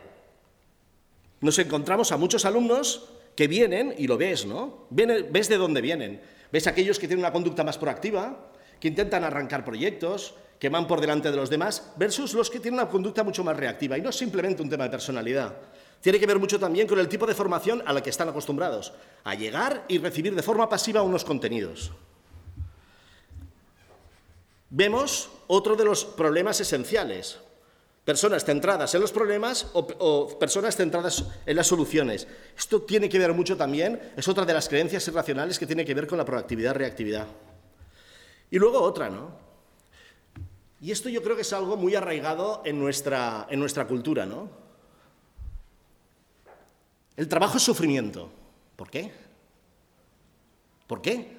Nos 1.40 1.58
encontramos 1.58 2.12
a 2.12 2.16
muchos 2.16 2.44
alumnos 2.44 3.08
que 3.34 3.49
vienen, 3.49 3.94
y 3.99 4.06
lo 4.06 4.16
ves, 4.16 4.46
¿no? 4.46 4.87
ves 4.90 5.49
de 5.49 5.56
dónde 5.56 5.80
vienen. 5.80 6.20
Ves 6.52 6.66
aquellos 6.66 6.99
que 6.99 7.08
tienen 7.08 7.25
una 7.25 7.32
conducta 7.32 7.64
más 7.64 7.78
proactiva, 7.78 8.50
que 8.78 8.88
intentan 8.88 9.25
arrancar 9.25 9.64
proyectos, 9.64 10.34
que 10.58 10.68
van 10.68 10.87
por 10.87 11.00
delante 11.00 11.30
de 11.30 11.37
los 11.37 11.50
demás, 11.50 11.92
versus 11.96 12.34
los 12.34 12.50
que 12.50 12.61
tienen 12.61 12.80
una 12.80 12.88
conducta 12.88 13.25
mucho 13.25 13.42
más 13.42 13.56
reactiva. 13.56 13.99
Y 13.99 14.02
no 14.02 14.11
es 14.11 14.16
simplemente 14.16 14.62
un 14.62 14.70
tema 14.70 14.84
de 14.84 14.90
personalidad. 14.90 15.56
Tiene 16.01 16.21
que 16.21 16.27
ver 16.27 16.39
mucho 16.39 16.61
también 16.61 16.87
con 16.87 16.99
el 16.99 17.09
tipo 17.09 17.27
de 17.27 17.35
formación 17.35 17.83
a 17.87 17.93
la 17.93 18.03
que 18.03 18.11
están 18.11 18.29
acostumbrados, 18.29 18.93
a 19.25 19.35
llegar 19.35 19.85
y 19.89 19.99
recibir 19.99 20.35
de 20.35 20.43
forma 20.43 20.69
pasiva 20.69 21.03
unos 21.03 21.25
contenidos. 21.25 21.93
Vemos 24.71 25.31
otro 25.47 25.77
de 25.77 25.85
los 25.85 26.05
problemas 26.05 26.61
esenciales. 26.61 27.39
Personas 28.05 28.45
centradas 28.45 28.93
en 28.95 29.01
los 29.01 29.13
problemas 29.13 29.69
o, 29.73 30.39
personas 30.39 30.77
centradas 30.77 31.25
en 31.47 31.57
las 31.57 31.69
soluciones. 31.69 32.26
Esto 32.59 32.83
tiene 32.83 33.09
que 33.09 33.19
ver 33.19 33.33
mucho 33.33 33.57
también, 33.57 34.13
es 34.17 34.26
otra 34.28 34.45
de 34.45 34.52
las 34.52 34.69
creencias 34.69 35.07
irracionales 35.09 35.59
que 35.59 35.67
tiene 35.67 35.85
que 35.85 35.95
ver 35.95 36.07
con 36.07 36.19
la 36.19 36.25
proactividad-reactividad. 36.25 37.26
Y 38.50 38.59
luego 38.59 38.80
otra, 38.80 39.09
¿no? 39.09 39.30
Y 40.80 40.91
esto 40.91 41.09
yo 41.09 41.23
creo 41.23 41.37
que 41.37 41.43
es 41.43 41.52
algo 41.52 41.76
muy 41.76 41.95
arraigado 41.95 42.61
en 42.65 42.78
nuestra, 42.78 43.47
en 43.49 43.61
nuestra 43.61 43.87
cultura, 43.87 44.26
¿no? 44.26 44.64
El 47.17 47.29
trabajo 47.29 47.59
es 47.59 47.63
sufrimiento. 47.63 48.31
¿Por 48.77 48.91
qué? 48.91 49.13
¿Por 50.87 51.00
qué? 51.00 51.37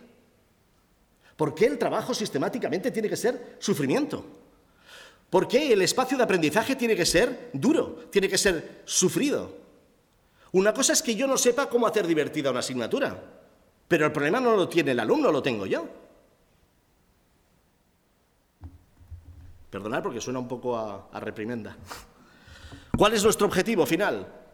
¿Por 1.36 1.54
qué 1.54 1.66
el 1.66 1.78
trabajo 1.78 2.14
sistemáticamente 2.14 2.92
tiene 2.92 3.10
que 3.10 3.18
ser 3.18 3.58
sufrimiento? 3.60 4.26
¿Por 5.30 5.48
qué 5.48 5.74
el 5.74 5.82
espacio 5.82 6.18
de 6.18 6.24
aprendizaje 6.24 6.76
tiene 6.76 6.96
que 6.96 7.06
ser 7.06 7.50
duro, 7.52 8.08
tiene 8.10 8.30
que 8.30 8.38
ser 8.38 8.84
sufrido? 8.86 9.54
Una 10.54 10.74
cosa 10.74 10.94
es 10.94 11.02
que 11.02 11.16
yo 11.16 11.28
no 11.28 11.38
sepa 11.38 11.68
cómo 11.68 11.88
hacer 11.88 12.08
divertida 12.08 12.52
una 12.52 12.60
asignatura, 12.60 13.22
pero 13.88 14.06
el 14.06 14.14
problema 14.14 14.40
no 14.40 14.56
lo 14.56 14.70
tiene 14.70 14.92
el 14.92 15.00
alumno, 15.00 15.32
lo 15.32 15.44
tengo 15.44 15.66
yo. 15.66 15.86
Perdonad 19.70 20.02
porque 20.02 20.22
suena 20.22 20.40
un 20.40 20.48
poco 20.48 20.78
a, 20.78 21.10
a 21.12 21.20
reprimenda. 21.20 21.76
¿Cuál 22.98 23.14
es 23.14 23.24
nuestro 23.24 23.48
objetivo 23.48 23.86
final? 23.86 24.45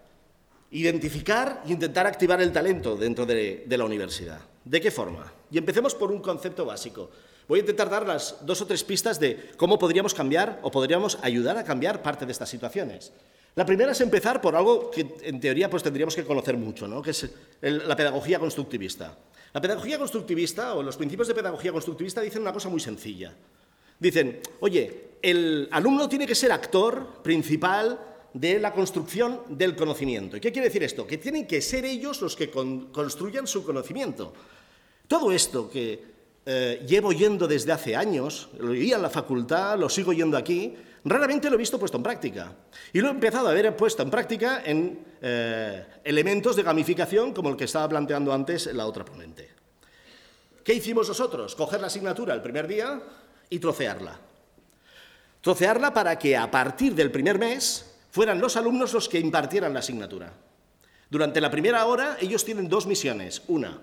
Identificar 0.72 1.64
e 1.68 1.72
intentar 1.72 2.08
activar 2.08 2.42
el 2.42 2.52
talento 2.52 2.96
dentro 2.96 3.26
de, 3.26 3.68
la 3.68 3.84
universidad. 3.84 4.40
¿De 4.64 4.80
qué 4.80 4.90
forma? 4.90 5.32
Y 5.52 5.58
empecemos 5.58 5.94
por 5.96 6.12
un 6.12 6.22
concepto 6.22 6.66
básico. 6.66 7.10
Voy 7.48 7.60
a 7.60 7.62
intentar 7.62 7.90
dar 7.90 8.08
las 8.08 8.38
dos 8.46 8.62
o 8.62 8.66
tres 8.66 8.84
pistas 8.84 9.20
de 9.20 9.52
cómo 9.58 9.78
podríamos 9.78 10.14
cambiar 10.14 10.60
o 10.64 10.72
podríamos 10.72 11.20
ayudar 11.24 11.58
a 11.58 11.66
cambiar 11.66 12.02
parte 12.02 12.26
de 12.26 12.32
estas 12.32 12.48
situaciones. 12.48 13.12
La 13.56 13.66
primera 13.66 13.92
es 13.92 14.00
empezar 14.00 14.40
por 14.40 14.56
algo 14.56 14.90
que 14.90 15.18
en 15.24 15.42
teoría 15.42 15.70
pues 15.70 15.84
tendríamos 15.84 16.16
que 16.16 16.24
conocer 16.24 16.56
mucho, 16.56 16.88
¿no? 16.88 17.02
que 17.02 17.12
es 17.12 17.30
la 17.60 17.98
pedagogía 17.98 18.40
constructivista. 18.40 19.18
La 19.54 19.60
pedagogía 19.60 19.98
constructivista 19.98 20.76
o 20.76 20.84
los 20.84 20.96
principios 20.96 21.28
de 21.28 21.36
pedagogía 21.36 21.74
constructivista 21.74 22.22
dicen 22.22 22.44
una 22.44 22.54
cosa 22.54 22.70
muy 22.70 22.80
sencilla. 22.80 23.36
Dicen, 24.00 24.40
oye, 24.62 25.18
el 25.22 25.68
alumno 25.72 26.08
tiene 26.08 26.26
que 26.26 26.34
ser 26.34 26.54
actor 26.54 27.22
principal 27.22 28.00
de 28.34 28.60
la 28.60 28.74
construcción 28.74 29.42
del 29.50 29.76
conocimiento. 29.76 30.38
¿Y 30.38 30.40
qué 30.40 30.52
quiere 30.52 30.68
decir 30.68 30.84
esto? 30.84 31.06
Que 31.06 31.18
tienen 31.18 31.46
que 31.46 31.62
ser 31.62 31.86
ellos 31.86 32.22
los 32.22 32.36
que 32.36 32.50
construyan 32.50 33.48
su 33.48 33.64
conocimiento. 33.64 34.34
Todo 35.08 35.32
esto 35.32 35.70
que 35.70 36.12
eh, 36.46 36.84
llevo 36.88 37.10
oyendo 37.10 37.48
desde 37.48 37.72
hace 37.72 37.96
años, 37.96 38.50
lo 38.58 38.72
oía 38.72 38.96
en 38.96 39.02
la 39.02 39.10
facultad, 39.10 39.78
lo 39.78 39.90
sigo 39.90 40.12
oyendo 40.12 40.38
aquí, 40.38 40.76
raramente 41.04 41.50
lo 41.50 41.56
he 41.56 41.60
visto 41.60 41.78
puesto 41.78 41.98
en 41.98 42.04
práctica. 42.04 42.56
Y 42.94 43.02
lo 43.02 43.10
he 43.10 43.12
empezado 43.12 43.50
a 43.50 43.54
ver 43.54 43.76
puesto 43.76 44.04
en 44.04 44.10
práctica 44.10 44.64
en 44.66 45.06
eh, 45.22 45.86
elementos 46.04 46.56
de 46.56 46.64
gamificación 46.64 47.34
como 47.34 47.50
el 47.50 47.58
que 47.58 47.66
estaba 47.66 47.90
planteando 47.90 48.34
antes 48.34 48.68
la 48.74 48.88
otra 48.88 49.06
ponente. 49.06 49.50
¿Qué 50.64 50.74
hicimos 50.74 51.08
nosotros? 51.08 51.56
Coger 51.56 51.82
la 51.82 51.88
asignatura 51.88 52.34
el 52.34 52.42
primer 52.42 52.68
día 52.68 53.02
y 53.50 53.60
trocearla. 53.60 54.20
Trocearla 55.42 55.94
para 55.94 56.18
que 56.18 56.38
a 56.38 56.50
partir 56.50 56.94
del 56.94 57.12
primer 57.12 57.40
mes 57.40 57.91
fueran 58.12 58.40
los 58.40 58.58
alumnos 58.58 58.94
los 58.94 59.10
que 59.10 59.20
impartieran 59.20 59.74
la 59.74 59.80
asignatura. 59.80 60.32
Durante 61.10 61.42
la 61.42 61.50
primera 61.50 61.86
hora 61.86 62.18
ellos 62.22 62.46
tienen 62.46 62.70
dos 62.70 62.86
misiones. 62.86 63.42
Una, 63.48 63.80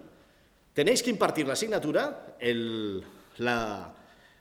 tenéis 0.72 1.02
que 1.02 1.10
impartir 1.10 1.46
la 1.46 1.54
asignatura, 1.54 2.36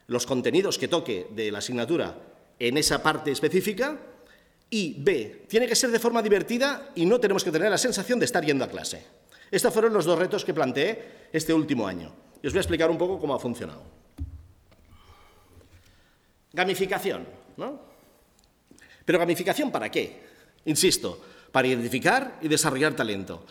los 0.08 0.26
contenidos 0.26 0.78
que 0.78 0.88
toque 0.88 1.28
de 1.32 1.52
la 1.52 1.60
asignatura 1.60 2.16
en 2.60 2.78
esa 2.78 3.02
parte 3.02 3.32
específica. 3.32 3.98
Y 4.70 5.02
B, 5.02 5.46
tiene 5.48 5.66
que 5.66 5.76
ser 5.76 5.92
de 5.92 6.00
forma 6.00 6.22
divertida 6.22 6.92
y 6.94 7.06
no 7.06 7.22
tenemos 7.22 7.44
que 7.44 7.52
tener 7.52 7.72
la 7.72 7.78
sensación 7.78 8.20
de 8.20 8.26
estar 8.26 8.46
yendo 8.46 8.66
a 8.66 8.68
clase. 8.68 9.06
Estos 9.50 9.74
fueron 9.74 9.94
los 9.94 10.04
dos 10.04 10.20
retos 10.20 10.44
que 10.44 10.54
planteé 10.54 11.30
este 11.32 11.54
último 11.54 11.88
año. 11.88 12.14
Y 12.44 12.48
os 12.48 12.54
voy 12.54 12.58
a 12.58 12.62
explicar 12.62 12.90
un 12.90 12.98
poco 12.98 13.18
cómo 13.18 13.34
ha 13.34 13.40
funcionado. 13.40 13.82
Gamificación, 16.52 17.26
¿no? 17.56 17.87
¿Pero 19.08 19.20
gamificación 19.20 19.72
para 19.72 19.90
qué? 19.90 20.20
Insisto, 20.66 21.24
para 21.54 21.70
identificar 21.70 22.40
y 22.42 22.50
desarrollar 22.50 22.94
talento. 22.94 23.46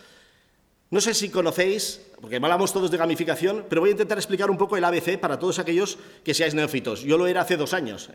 No 0.91 1.01
sé 1.01 1.15
si 1.15 1.29
conocéis, 1.29 1.99
porque 2.21 2.35
hablamos 2.35 2.71
todos 2.71 2.91
de 2.91 2.97
gamificación, 2.97 3.65
pero 3.67 3.81
voy 3.81 3.89
a 3.89 3.97
intentar 3.97 4.19
explicar 4.19 4.51
un 4.51 4.57
poco 4.57 4.77
el 4.77 4.83
ABC 4.83 5.19
para 5.19 5.39
todos 5.39 5.57
aquellos 5.57 5.97
que 6.23 6.35
seáis 6.35 6.53
neófitos. 6.53 7.01
Yo 7.01 7.17
lo 7.17 7.25
era 7.25 7.41
hace 7.41 7.57
dos 7.57 7.73
años. 7.73 8.11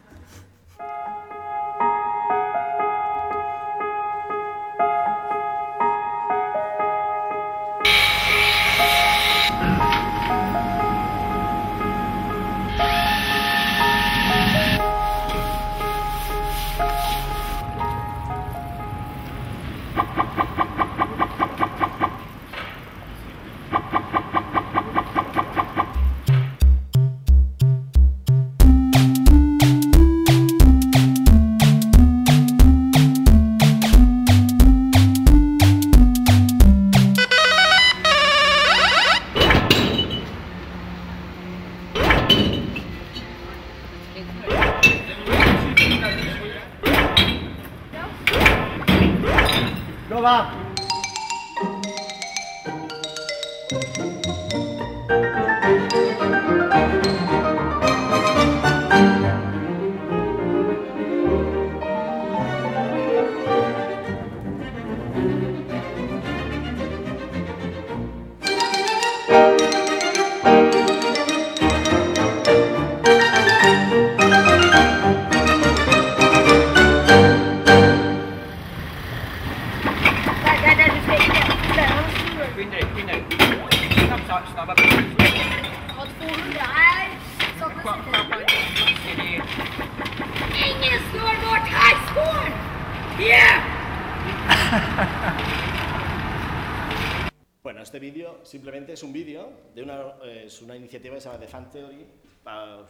Bueno, 97.62 97.83
este 97.83 97.99
vídeo 97.99 98.40
simplemente 98.42 98.95
es 98.95 99.03
un 99.03 99.12
vídeo 99.12 99.51
de 99.75 99.83
una, 99.83 100.14
es 100.25 100.62
una 100.62 100.77
iniciativa 100.77 101.14
que 101.14 101.21
se 101.21 101.29
llama 101.29 101.38
The 101.38 101.47
Fan 101.47 101.71
Theory, 101.71 102.07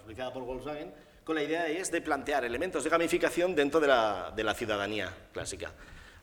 publicada 0.00 0.32
por 0.32 0.44
Volkswagen, 0.44 0.94
con 1.24 1.34
la 1.34 1.42
idea 1.42 1.66
es 1.66 1.90
de 1.90 2.00
plantear 2.00 2.44
elementos 2.44 2.84
de 2.84 2.90
gamificación 2.90 3.54
dentro 3.54 3.80
de 3.80 3.88
la, 3.88 4.32
de 4.34 4.44
la 4.44 4.54
ciudadanía 4.54 5.12
clásica. 5.32 5.72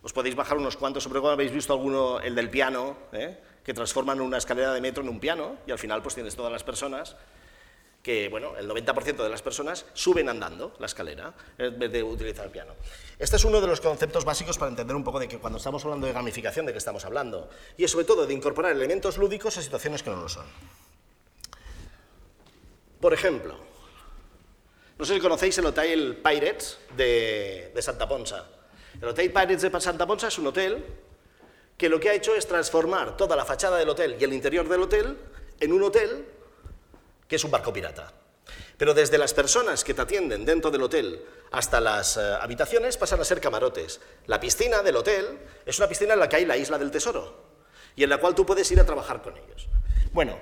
Os 0.01 0.13
podéis 0.13 0.35
bajar 0.35 0.57
unos 0.57 0.77
cuantos, 0.77 1.03
sobre 1.03 1.19
todo 1.19 1.31
habéis 1.31 1.51
visto 1.51 1.73
alguno, 1.73 2.21
el 2.21 2.33
del 2.33 2.49
piano, 2.49 2.95
¿eh? 3.11 3.37
Que 3.63 3.73
transforman 3.73 4.21
una 4.21 4.37
escalera 4.37 4.73
de 4.73 4.81
metro 4.81 5.03
en 5.03 5.09
un 5.09 5.19
piano, 5.19 5.57
y 5.67 5.71
al 5.71 5.79
final 5.79 6.01
pues 6.01 6.15
tienes 6.15 6.35
todas 6.35 6.51
las 6.51 6.63
personas 6.63 7.15
que, 8.01 8.29
bueno, 8.29 8.55
el 8.57 8.69
90% 8.69 9.17
de 9.17 9.29
las 9.29 9.41
personas 9.41 9.85
suben 9.93 10.29
andando 10.29 10.73
la 10.79 10.85
escalera 10.85 11.33
en 11.57 11.77
vez 11.77 11.91
de 11.91 12.01
utilizar 12.01 12.45
el 12.45 12.51
piano. 12.51 12.73
Este 13.17 13.35
es 13.35 13.43
uno 13.43 13.59
de 13.59 13.67
los 13.67 13.81
conceptos 13.81 14.23
básicos 14.23 14.57
para 14.57 14.69
entender 14.69 14.95
un 14.95 15.03
poco 15.03 15.19
de 15.19 15.27
que 15.27 15.37
cuando 15.37 15.57
estamos 15.57 15.83
hablando 15.83 16.07
de 16.07 16.13
gamificación, 16.13 16.65
de 16.65 16.71
qué 16.71 16.77
estamos 16.77 17.03
hablando. 17.03 17.49
Y 17.77 17.83
es 17.83 17.91
sobre 17.91 18.05
todo 18.05 18.25
de 18.25 18.33
incorporar 18.33 18.71
elementos 18.71 19.17
lúdicos 19.17 19.57
a 19.57 19.61
situaciones 19.61 20.01
que 20.01 20.09
no 20.09 20.15
lo 20.15 20.29
son. 20.29 20.45
Por 23.01 23.13
ejemplo, 23.13 23.55
no 24.97 25.05
sé 25.05 25.15
si 25.15 25.19
conocéis 25.19 25.57
el 25.57 25.65
Hotel 25.65 26.21
Pirates 26.23 26.79
de, 26.95 27.71
de 27.75 27.81
Santa 27.81 28.07
Ponsa. 28.07 28.45
El 29.01 29.09
Hotel 29.09 29.31
Pirates 29.31 29.61
de 29.61 29.81
Santa 29.81 30.07
Ponsa 30.07 30.29
es 30.29 30.37
un 30.37 30.47
hotel 30.47 30.85
que 31.79 31.87
lo 31.87 31.97
que 31.97 32.09
ha 32.09 32.13
hecho 32.13 32.35
es 32.35 32.45
transformar 32.45 33.15
toda 33.15 33.37
la 33.37 33.45
fachada 33.45 33.77
del 33.77 33.87
hotel 33.87 34.17
y 34.19 34.23
el 34.25 34.33
interior 34.33 34.67
del 34.67 34.81
hotel 34.81 35.17
en 35.61 35.71
un 35.71 35.81
hotel 35.81 36.25
que 37.25 37.37
es 37.37 37.43
un 37.45 37.51
barco 37.51 37.71
pirata. 37.71 38.11
Pero 38.77 38.93
desde 38.93 39.17
las 39.17 39.33
personas 39.33 39.85
que 39.85 39.93
te 39.93 40.01
atienden 40.01 40.43
dentro 40.43 40.71
del 40.71 40.83
hotel 40.83 41.23
hasta 41.51 41.79
las 41.79 42.17
eh, 42.17 42.37
habitaciones 42.41 42.97
pasan 42.97 43.21
a 43.21 43.23
ser 43.23 43.39
camarotes. 43.39 44.01
La 44.25 44.41
piscina 44.41 44.81
del 44.81 44.97
hotel 44.97 45.39
es 45.65 45.77
una 45.79 45.87
piscina 45.87 46.15
en 46.15 46.19
la 46.19 46.27
que 46.27 46.35
hay 46.35 46.45
la 46.45 46.57
isla 46.57 46.77
del 46.77 46.91
tesoro 46.91 47.45
y 47.95 48.03
en 48.03 48.09
la 48.09 48.17
cual 48.17 48.35
tú 48.35 48.45
puedes 48.45 48.69
ir 48.73 48.79
a 48.81 48.85
trabajar 48.85 49.21
con 49.21 49.37
ellos. 49.37 49.69
Bueno, 50.11 50.37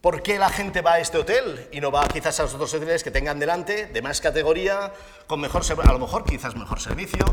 ¿por 0.00 0.24
qué 0.24 0.40
la 0.40 0.50
gente 0.50 0.80
va 0.80 0.94
a 0.94 0.98
este 0.98 1.18
hotel 1.18 1.68
y 1.70 1.80
no 1.80 1.92
va 1.92 2.08
quizás 2.08 2.40
a 2.40 2.42
los 2.42 2.54
otros 2.54 2.74
hoteles 2.74 3.04
que 3.04 3.12
tengan 3.12 3.38
delante, 3.38 3.86
de 3.86 4.02
más 4.02 4.20
categoría, 4.20 4.92
con 5.28 5.40
mejor, 5.40 5.62
a 5.84 5.92
lo 5.92 6.00
mejor 6.00 6.24
quizás 6.24 6.56
mejor 6.56 6.80
servicio? 6.80 7.24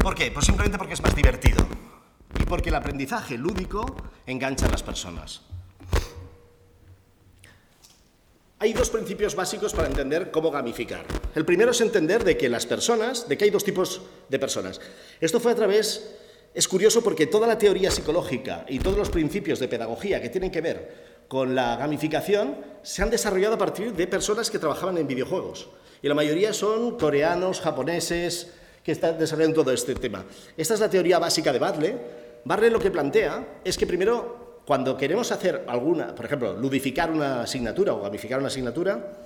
¿Por 0.00 0.14
qué? 0.14 0.30
Pues 0.30 0.46
simplemente 0.46 0.78
porque 0.78 0.94
es 0.94 1.02
más 1.02 1.14
divertido 1.14 1.66
y 2.40 2.44
porque 2.44 2.68
el 2.68 2.76
aprendizaje 2.76 3.36
lúdico 3.36 3.96
engancha 4.26 4.66
a 4.66 4.70
las 4.70 4.82
personas. 4.82 5.42
Hay 8.62 8.72
dos 8.72 8.90
principios 8.90 9.34
básicos 9.34 9.74
para 9.74 9.88
entender 9.88 10.30
cómo 10.30 10.52
gamificar. 10.52 11.04
El 11.34 11.44
primero 11.44 11.72
es 11.72 11.80
entender 11.80 12.22
de 12.22 12.36
que 12.36 12.48
las 12.48 12.64
personas, 12.64 13.28
de 13.28 13.36
que 13.36 13.46
hay 13.46 13.50
dos 13.50 13.64
tipos 13.64 14.02
de 14.28 14.38
personas. 14.38 14.80
Esto 15.20 15.40
fue 15.40 15.50
a 15.50 15.56
través, 15.56 16.14
es 16.54 16.68
curioso 16.68 17.02
porque 17.02 17.26
toda 17.26 17.48
la 17.48 17.58
teoría 17.58 17.90
psicológica 17.90 18.64
y 18.68 18.78
todos 18.78 18.96
los 18.96 19.10
principios 19.10 19.58
de 19.58 19.66
pedagogía 19.66 20.22
que 20.22 20.28
tienen 20.28 20.52
que 20.52 20.60
ver 20.60 21.24
con 21.26 21.56
la 21.56 21.74
gamificación 21.74 22.56
se 22.84 23.02
han 23.02 23.10
desarrollado 23.10 23.56
a 23.56 23.58
partir 23.58 23.94
de 23.94 24.06
personas 24.06 24.48
que 24.48 24.60
trabajaban 24.60 24.96
en 24.96 25.08
videojuegos. 25.08 25.68
Y 26.00 26.06
la 26.06 26.14
mayoría 26.14 26.52
son 26.52 26.98
coreanos, 26.98 27.60
japoneses, 27.60 28.52
que 28.82 28.92
están 28.92 29.18
desarrollando 29.18 29.62
todo 29.62 29.72
este 29.72 29.94
tema. 29.94 30.24
Esta 30.56 30.74
es 30.74 30.80
la 30.80 30.90
teoría 30.90 31.18
básica 31.18 31.52
de 31.52 31.58
Badle. 31.58 31.98
Badle 32.44 32.70
lo 32.70 32.80
que 32.80 32.90
plantea 32.90 33.60
es 33.64 33.76
que 33.78 33.86
primero 33.86 34.60
cuando 34.64 34.96
queremos 34.96 35.30
hacer 35.32 35.64
alguna, 35.66 36.14
por 36.14 36.24
ejemplo, 36.24 36.54
ludificar 36.54 37.10
una 37.10 37.42
asignatura 37.42 37.94
o 37.94 38.00
gamificar 38.00 38.38
una 38.38 38.48
asignatura, 38.48 39.22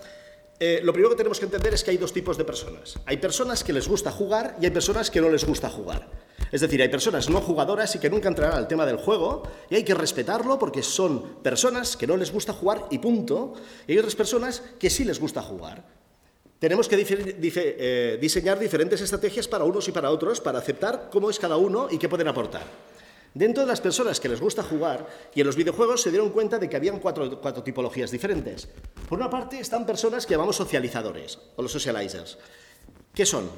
eh, 0.58 0.80
lo 0.82 0.92
primero 0.92 1.10
que 1.10 1.16
tenemos 1.16 1.38
que 1.38 1.44
entender 1.44 1.74
es 1.74 1.84
que 1.84 1.90
hay 1.90 1.98
dos 1.98 2.12
tipos 2.12 2.38
de 2.38 2.44
personas. 2.44 2.98
Hay 3.04 3.18
personas 3.18 3.62
que 3.62 3.74
les 3.74 3.86
gusta 3.86 4.10
jugar 4.10 4.56
y 4.60 4.64
hay 4.64 4.70
personas 4.70 5.10
que 5.10 5.20
no 5.20 5.28
les 5.28 5.44
gusta 5.44 5.68
jugar. 5.68 6.08
Es 6.50 6.62
decir, 6.62 6.80
hay 6.80 6.88
personas 6.88 7.28
no 7.28 7.40
jugadoras 7.40 7.94
y 7.94 7.98
que 7.98 8.08
nunca 8.08 8.28
entrarán 8.28 8.56
al 8.56 8.68
tema 8.68 8.86
del 8.86 8.96
juego 8.96 9.42
y 9.68 9.74
hay 9.74 9.84
que 9.84 9.94
respetarlo 9.94 10.58
porque 10.58 10.82
son 10.82 11.42
personas 11.42 11.96
que 11.96 12.06
no 12.06 12.16
les 12.16 12.32
gusta 12.32 12.54
jugar 12.54 12.86
y 12.90 12.98
punto. 12.98 13.52
Y 13.86 13.92
hay 13.92 13.98
otras 13.98 14.14
personas 14.14 14.62
que 14.78 14.88
sí 14.88 15.04
les 15.04 15.20
gusta 15.20 15.42
jugar. 15.42 15.84
Tenemos 16.58 16.88
que 16.88 16.96
eh, 16.98 18.18
diseñar 18.20 18.58
diferentes 18.58 19.00
estrategias 19.00 19.46
para 19.46 19.64
unos 19.64 19.88
y 19.88 19.92
para 19.92 20.10
otros 20.10 20.40
para 20.40 20.58
aceptar 20.58 21.08
cómo 21.10 21.28
es 21.28 21.38
cada 21.38 21.56
uno 21.56 21.88
y 21.90 21.98
qué 21.98 22.08
pueden 22.08 22.28
aportar. 22.28 22.64
Dentro 23.34 23.64
de 23.64 23.68
las 23.68 23.82
personas 23.82 24.18
que 24.18 24.30
les 24.30 24.40
gusta 24.40 24.62
jugar 24.62 25.06
y 25.34 25.42
en 25.42 25.46
los 25.46 25.56
videojuegos 25.56 26.00
se 26.00 26.10
dieron 26.10 26.30
cuenta 26.30 26.58
de 26.58 26.70
que 26.70 26.76
habían 26.76 26.98
cuatro, 26.98 27.38
cuatro 27.42 27.62
tipologías 27.62 28.10
diferentes. 28.10 28.68
Por 29.06 29.18
una 29.18 29.28
parte 29.28 29.60
están 29.60 29.84
personas 29.84 30.24
que 30.24 30.32
llamamos 30.32 30.56
socializadores 30.56 31.38
o 31.56 31.62
los 31.62 31.70
socializers. 31.70 32.38
¿Qué 33.14 33.26
son? 33.26 33.50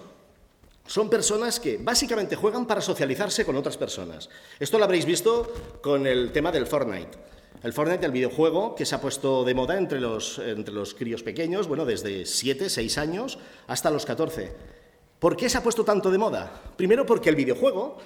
Son 0.85 1.09
personas 1.09 1.61
que 1.61 1.77
básicamente 1.77 2.35
juegan 2.35 2.67
para 2.67 2.81
socializarse 2.81 3.45
con 3.45 3.55
otras 3.55 3.77
personas. 3.77 4.29
Esto 4.59 4.79
lo 4.79 4.85
habréis 4.85 5.05
visto 5.05 5.53
con 5.81 6.09
el 6.09 6.33
tema 6.33 6.51
del 6.51 6.67
Fortnite. 6.67 7.17
El 7.63 7.73
Fortnite, 7.73 8.07
el 8.07 8.13
videojuego 8.13 8.75
que 8.75 8.87
se 8.87 8.95
ha 8.95 9.01
puesto 9.01 9.45
de 9.45 9.55
moda 9.55 9.77
entre 9.77 10.01
los, 10.01 10.39
entre 10.39 10.73
los 10.73 10.95
críos 10.95 11.23
pequeños, 11.23 11.67
bueno, 11.67 11.85
desde 11.85 12.25
7, 12.25 12.71
6 12.71 12.99
años 12.99 13.39
hasta 13.67 13.91
los 13.91 14.07
14. 14.07 14.53
¿Por 15.19 15.37
qué 15.37 15.49
se 15.49 15.59
ha 15.59 15.63
puesto 15.63 15.85
tanto 15.85 16.11
de 16.11 16.19
moda? 16.19 16.53
Primero 16.77 17.05
porque 17.05 17.31
el 17.31 17.37
videojuego 17.37 17.99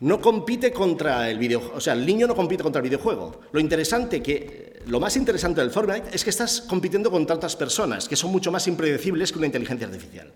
no 0.00 0.20
compite 0.20 0.72
contra 0.72 1.30
el 1.30 1.38
videojuego, 1.38 1.76
o 1.76 1.80
sea, 1.80 1.92
el 1.92 2.06
niño 2.06 2.26
no 2.26 2.34
compite 2.34 2.62
contra 2.62 2.80
el 2.80 2.88
videojuego. 2.88 3.40
Lo 3.52 3.60
interesante 3.60 4.22
que 4.22 4.82
lo 4.86 5.00
más 5.00 5.16
interesante 5.16 5.60
del 5.60 5.70
Fortnite 5.70 6.08
es 6.12 6.24
que 6.24 6.30
estás 6.30 6.62
compitiendo 6.62 7.10
contra 7.10 7.36
otras 7.36 7.56
personas 7.56 8.08
que 8.08 8.16
son 8.16 8.30
mucho 8.30 8.50
más 8.50 8.66
impredecibles 8.68 9.32
que 9.32 9.38
una 9.38 9.46
inteligencia 9.46 9.86
artificial. 9.86 10.32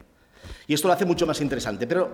Y 0.66 0.74
esto 0.74 0.88
lo 0.88 0.94
hace 0.94 1.04
mucho 1.04 1.26
más 1.26 1.40
interesante, 1.40 1.86
pero 1.86 2.10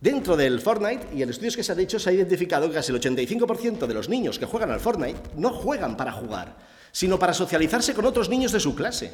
dentro 0.00 0.36
del 0.36 0.60
Fortnite 0.60 1.08
y 1.14 1.22
en 1.22 1.30
estudios 1.30 1.56
que 1.56 1.62
se 1.62 1.72
han 1.72 1.80
hecho 1.80 1.98
se 1.98 2.10
ha 2.10 2.12
identificado 2.12 2.68
que 2.68 2.74
casi 2.74 2.92
el 2.92 3.00
85% 3.00 3.86
de 3.86 3.94
los 3.94 4.08
niños 4.08 4.38
que 4.38 4.46
juegan 4.46 4.70
al 4.70 4.80
Fortnite 4.80 5.20
no 5.36 5.50
juegan 5.50 5.96
para 5.96 6.12
jugar, 6.12 6.56
sino 6.92 7.18
para 7.18 7.34
socializarse 7.34 7.94
con 7.94 8.04
otros 8.06 8.28
niños 8.28 8.52
de 8.52 8.60
su 8.60 8.74
clase. 8.74 9.12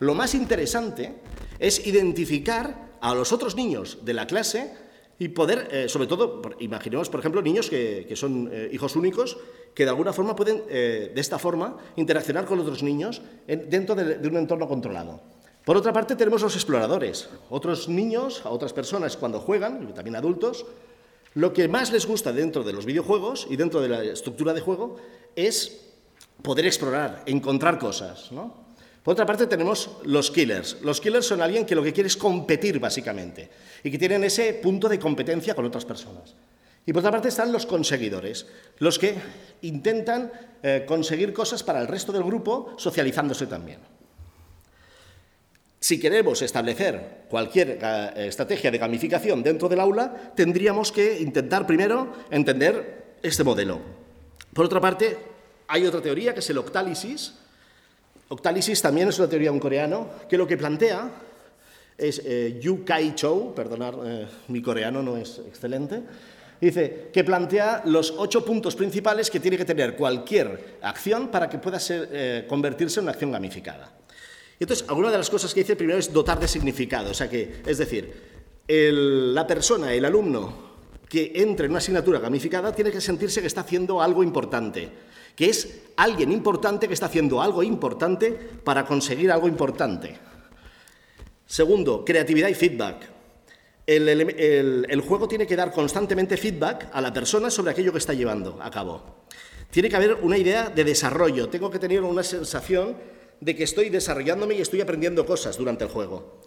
Lo 0.00 0.14
más 0.14 0.34
interesante 0.34 1.14
es 1.58 1.86
identificar 1.86 2.92
a 3.00 3.14
los 3.14 3.32
otros 3.32 3.56
niños 3.56 3.98
de 4.04 4.14
la 4.14 4.26
clase 4.26 4.72
y 5.18 5.28
poder, 5.28 5.68
eh, 5.70 5.88
sobre 5.88 6.08
todo, 6.08 6.42
imaginemos, 6.60 7.08
por 7.08 7.20
ejemplo, 7.20 7.42
niños 7.42 7.68
que, 7.70 8.10
son 8.16 8.48
eh, 8.52 8.70
hijos 8.72 8.96
únicos, 8.96 9.36
que 9.74 9.84
de 9.84 9.90
alguna 9.90 10.12
forma 10.12 10.34
pueden, 10.34 10.62
eh, 10.68 11.12
de 11.14 11.20
esta 11.20 11.38
forma, 11.38 11.76
interaccionar 11.96 12.44
con 12.44 12.58
otros 12.58 12.82
niños 12.82 13.22
en- 13.46 13.70
dentro 13.70 13.94
de, 13.94 14.16
de 14.18 14.28
un 14.28 14.36
entorno 14.36 14.66
controlado. 14.66 15.22
Por 15.64 15.76
otra 15.76 15.92
parte, 15.92 16.16
tenemos 16.16 16.42
los 16.42 16.54
exploradores, 16.56 17.28
otros 17.48 17.88
niños, 17.88 18.42
otras 18.44 18.72
personas 18.72 19.16
cuando 19.16 19.38
juegan, 19.38 19.88
y 19.88 19.92
también 19.92 20.16
adultos, 20.16 20.66
lo 21.34 21.52
que 21.52 21.68
más 21.68 21.92
les 21.92 22.06
gusta 22.06 22.32
dentro 22.32 22.64
de 22.64 22.72
los 22.72 22.84
videojuegos 22.84 23.46
y 23.48 23.56
dentro 23.56 23.80
de 23.80 23.88
la 23.88 24.02
estructura 24.02 24.52
de 24.52 24.60
juego 24.60 24.96
es 25.36 25.86
poder 26.42 26.66
explorar, 26.66 27.22
encontrar 27.26 27.78
cosas. 27.78 28.30
Por 29.02 29.12
otra 29.12 29.24
parte 29.24 29.46
tenemos 29.46 29.90
los 30.04 30.30
killers. 30.30 30.78
Los 30.82 31.00
killers 31.00 31.26
son 31.26 31.40
alguien 31.40 31.64
que 31.64 31.74
lo 31.74 31.82
que 31.82 31.92
quiere 31.92 32.08
es 32.08 32.16
competir 32.16 32.78
básicamente 32.78 33.48
y 33.82 33.90
que 33.90 33.98
tienen 33.98 34.24
ese 34.24 34.54
punto 34.54 34.88
de 34.88 34.98
competencia 34.98 35.54
con 35.54 35.64
otras 35.64 35.84
personas. 35.84 36.34
Y 36.84 36.92
por 36.92 37.00
otra 37.00 37.12
parte 37.12 37.28
están 37.28 37.52
los 37.52 37.64
conseguidores, 37.64 38.46
los 38.78 38.98
que 38.98 39.14
intentan 39.62 40.32
eh, 40.62 40.84
conseguir 40.86 41.32
cosas 41.32 41.62
para 41.62 41.80
el 41.80 41.86
resto 41.86 42.12
del 42.12 42.24
grupo 42.24 42.74
socializándose 42.76 43.46
también. 43.46 43.78
Si 45.82 45.98
queremos 45.98 46.40
establecer 46.42 47.26
cualquier 47.28 47.80
eh, 47.82 48.26
estrategia 48.28 48.70
de 48.70 48.78
gamificación 48.78 49.42
dentro 49.42 49.68
del 49.68 49.80
aula, 49.80 50.32
tendríamos 50.36 50.92
que 50.92 51.18
intentar 51.18 51.66
primero 51.66 52.12
entender 52.30 53.16
este 53.20 53.42
modelo. 53.42 53.80
Por 54.54 54.66
otra 54.66 54.80
parte, 54.80 55.18
hay 55.66 55.84
otra 55.84 56.00
teoría 56.00 56.34
que 56.34 56.38
es 56.38 56.48
el 56.50 56.58
octálisis. 56.58 57.34
Octálisis 58.28 58.80
también 58.80 59.08
es 59.08 59.18
una 59.18 59.28
teoría 59.28 59.50
un 59.50 59.58
coreano 59.58 60.06
que 60.28 60.38
lo 60.38 60.46
que 60.46 60.56
plantea 60.56 61.10
es 61.98 62.22
eh, 62.24 62.60
Yu 62.62 62.84
Kai 62.84 63.16
Chou, 63.16 63.52
perdonar, 63.52 63.96
eh, 64.04 64.26
mi 64.48 64.62
coreano 64.62 65.02
no 65.02 65.16
es 65.16 65.40
excelente, 65.48 66.00
dice 66.60 67.08
que 67.12 67.24
plantea 67.24 67.82
los 67.86 68.14
ocho 68.16 68.44
puntos 68.44 68.76
principales 68.76 69.32
que 69.32 69.40
tiene 69.40 69.56
que 69.56 69.64
tener 69.64 69.96
cualquier 69.96 70.78
acción 70.80 71.26
para 71.26 71.50
que 71.50 71.58
pueda 71.58 71.80
ser, 71.80 72.08
eh, 72.12 72.44
convertirse 72.48 73.00
en 73.00 73.06
una 73.06 73.12
acción 73.12 73.32
gamificada. 73.32 73.90
Entonces, 74.62 74.88
alguna 74.88 75.10
de 75.10 75.18
las 75.18 75.28
cosas 75.28 75.52
que 75.52 75.60
dice 75.60 75.74
primero 75.74 75.98
es 75.98 76.12
dotar 76.12 76.38
de 76.38 76.46
significado, 76.46 77.10
o 77.10 77.14
sea 77.14 77.28
que, 77.28 77.62
es 77.66 77.78
decir, 77.78 78.12
la 78.68 79.44
persona, 79.44 79.92
el 79.92 80.04
alumno 80.04 80.70
que 81.08 81.32
entre 81.34 81.66
en 81.66 81.72
una 81.72 81.78
asignatura 81.78 82.20
gamificada 82.20 82.72
tiene 82.72 82.92
que 82.92 83.00
sentirse 83.00 83.40
que 83.40 83.48
está 83.48 83.62
haciendo 83.62 84.00
algo 84.00 84.22
importante, 84.22 84.88
que 85.34 85.46
es 85.50 85.80
alguien 85.96 86.30
importante 86.30 86.86
que 86.86 86.94
está 86.94 87.06
haciendo 87.06 87.42
algo 87.42 87.64
importante 87.64 88.30
para 88.62 88.86
conseguir 88.86 89.32
algo 89.32 89.48
importante. 89.48 90.16
Segundo, 91.44 92.04
creatividad 92.04 92.48
y 92.48 92.54
feedback. 92.54 93.10
El- 93.84 94.86
el 94.88 95.00
juego 95.00 95.26
tiene 95.26 95.44
que 95.44 95.56
dar 95.56 95.72
constantemente 95.72 96.36
feedback 96.36 96.88
a 96.92 97.00
la 97.00 97.12
persona 97.12 97.50
sobre 97.50 97.72
aquello 97.72 97.90
que 97.90 97.98
está 97.98 98.14
llevando 98.14 98.58
a 98.62 98.70
cabo. 98.70 99.24
Tiene 99.72 99.88
que 99.88 99.96
haber 99.96 100.14
una 100.22 100.38
idea 100.38 100.70
de 100.70 100.84
desarrollo. 100.84 101.48
Tengo 101.48 101.68
que 101.68 101.80
tener 101.80 102.00
una 102.02 102.22
sensación 102.22 102.96
de 103.42 103.56
que 103.56 103.64
estoy 103.64 103.90
desarrollándome 103.90 104.54
y 104.54 104.60
estoy 104.60 104.80
aprendiendo 104.80 105.26
cosas 105.26 105.56
durante 105.58 105.82
el 105.82 105.90
juego. 105.90 106.40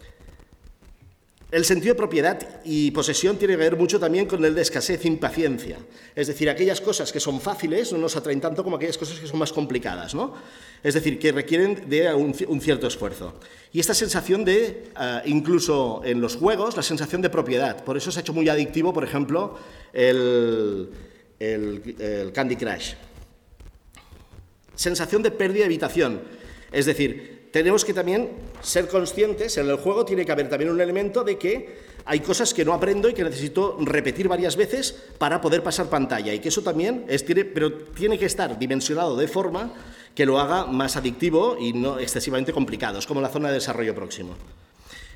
El 1.51 1.63
sentido 1.65 1.93
de 1.93 1.97
propiedad 1.97 2.61
y 2.63 2.91
posesión 2.91 3.37
tiene 3.37 3.53
que 3.53 3.57
ver 3.57 3.75
mucho 3.77 3.99
también 3.99 4.25
con 4.25 4.43
el 4.43 4.55
de 4.55 4.61
escasez 4.61 5.03
e 5.03 5.07
impaciencia. 5.07 5.77
Es 6.15 6.27
decir, 6.27 6.49
aquellas 6.49 6.79
cosas 6.81 7.11
que 7.11 7.19
son 7.19 7.39
fáciles 7.39 7.91
no 7.91 7.97
nos 7.99 8.15
atraen 8.15 8.41
tanto 8.41 8.63
como 8.63 8.77
aquellas 8.77 8.97
cosas 8.97 9.19
que 9.19 9.27
son 9.27 9.39
más 9.39 9.51
complicadas, 9.53 10.15
¿no? 10.15 10.33
Es 10.83 10.93
decir, 10.93 11.19
que 11.19 11.31
requieren 11.31 11.87
de 11.89 12.13
un, 12.13 12.33
ci- 12.33 12.47
un 12.47 12.59
cierto 12.61 12.87
esfuerzo. 12.87 13.35
Y 13.71 13.79
esta 13.79 13.93
sensación 13.93 14.43
de, 14.45 14.89
ah, 14.95 15.21
incluso 15.25 16.01
en 16.03 16.19
los 16.21 16.35
juegos, 16.35 16.75
la 16.75 16.83
sensación 16.83 17.21
de 17.21 17.29
propiedad. 17.29 17.83
Por 17.83 17.95
eso 17.97 18.09
se 18.11 18.19
ha 18.19 18.21
hecho 18.21 18.33
muy 18.33 18.47
adictivo, 18.49 18.91
por 18.93 19.03
ejemplo, 19.03 19.57
el, 19.93 20.89
el- 21.39 21.95
el 21.99 22.31
Candy 22.31 22.55
Crush 22.55 22.93
sensación 24.75 25.23
de 25.23 25.31
pérdida 25.31 25.59
de 25.59 25.65
habitación. 25.65 26.21
Es 26.75 26.85
decir, 26.85 27.47
tenemos 27.53 27.85
que 27.85 27.93
también 27.93 28.31
ser 28.61 28.89
conscientes, 28.89 29.55
en 29.55 29.69
el 29.69 29.77
juego 29.77 30.03
tiene 30.03 30.25
que 30.25 30.33
haber 30.33 30.49
también 30.49 30.69
un 30.69 30.81
elemento 30.81 31.23
de 31.23 31.37
que 31.37 31.77
hay 32.03 32.19
cosas 32.19 32.53
que 32.53 32.65
no 32.65 32.73
aprendo 32.73 33.07
y 33.07 33.13
que 33.13 33.23
necesito 33.23 33.77
repetir 33.79 34.27
varias 34.27 34.57
veces 34.57 34.93
para 35.17 35.39
poder 35.39 35.63
pasar 35.63 35.89
pantalla 35.89 36.33
y 36.33 36.39
que 36.39 36.49
eso 36.49 36.63
también 36.63 37.05
es, 37.07 37.23
tiene, 37.25 37.45
pero 37.45 37.73
tiene 37.73 38.19
que 38.19 38.25
estar 38.25 38.59
dimensionado 38.59 39.15
de 39.15 39.29
forma 39.29 39.71
que 40.13 40.25
lo 40.25 40.37
haga 40.37 40.65
más 40.65 40.97
adictivo 40.97 41.55
y 41.57 41.71
no 41.71 41.97
excesivamente 41.97 42.51
complicado, 42.51 42.99
es 42.99 43.07
como 43.07 43.21
la 43.21 43.29
zona 43.29 43.47
de 43.47 43.53
desarrollo 43.53 43.95
próximo. 43.95 44.35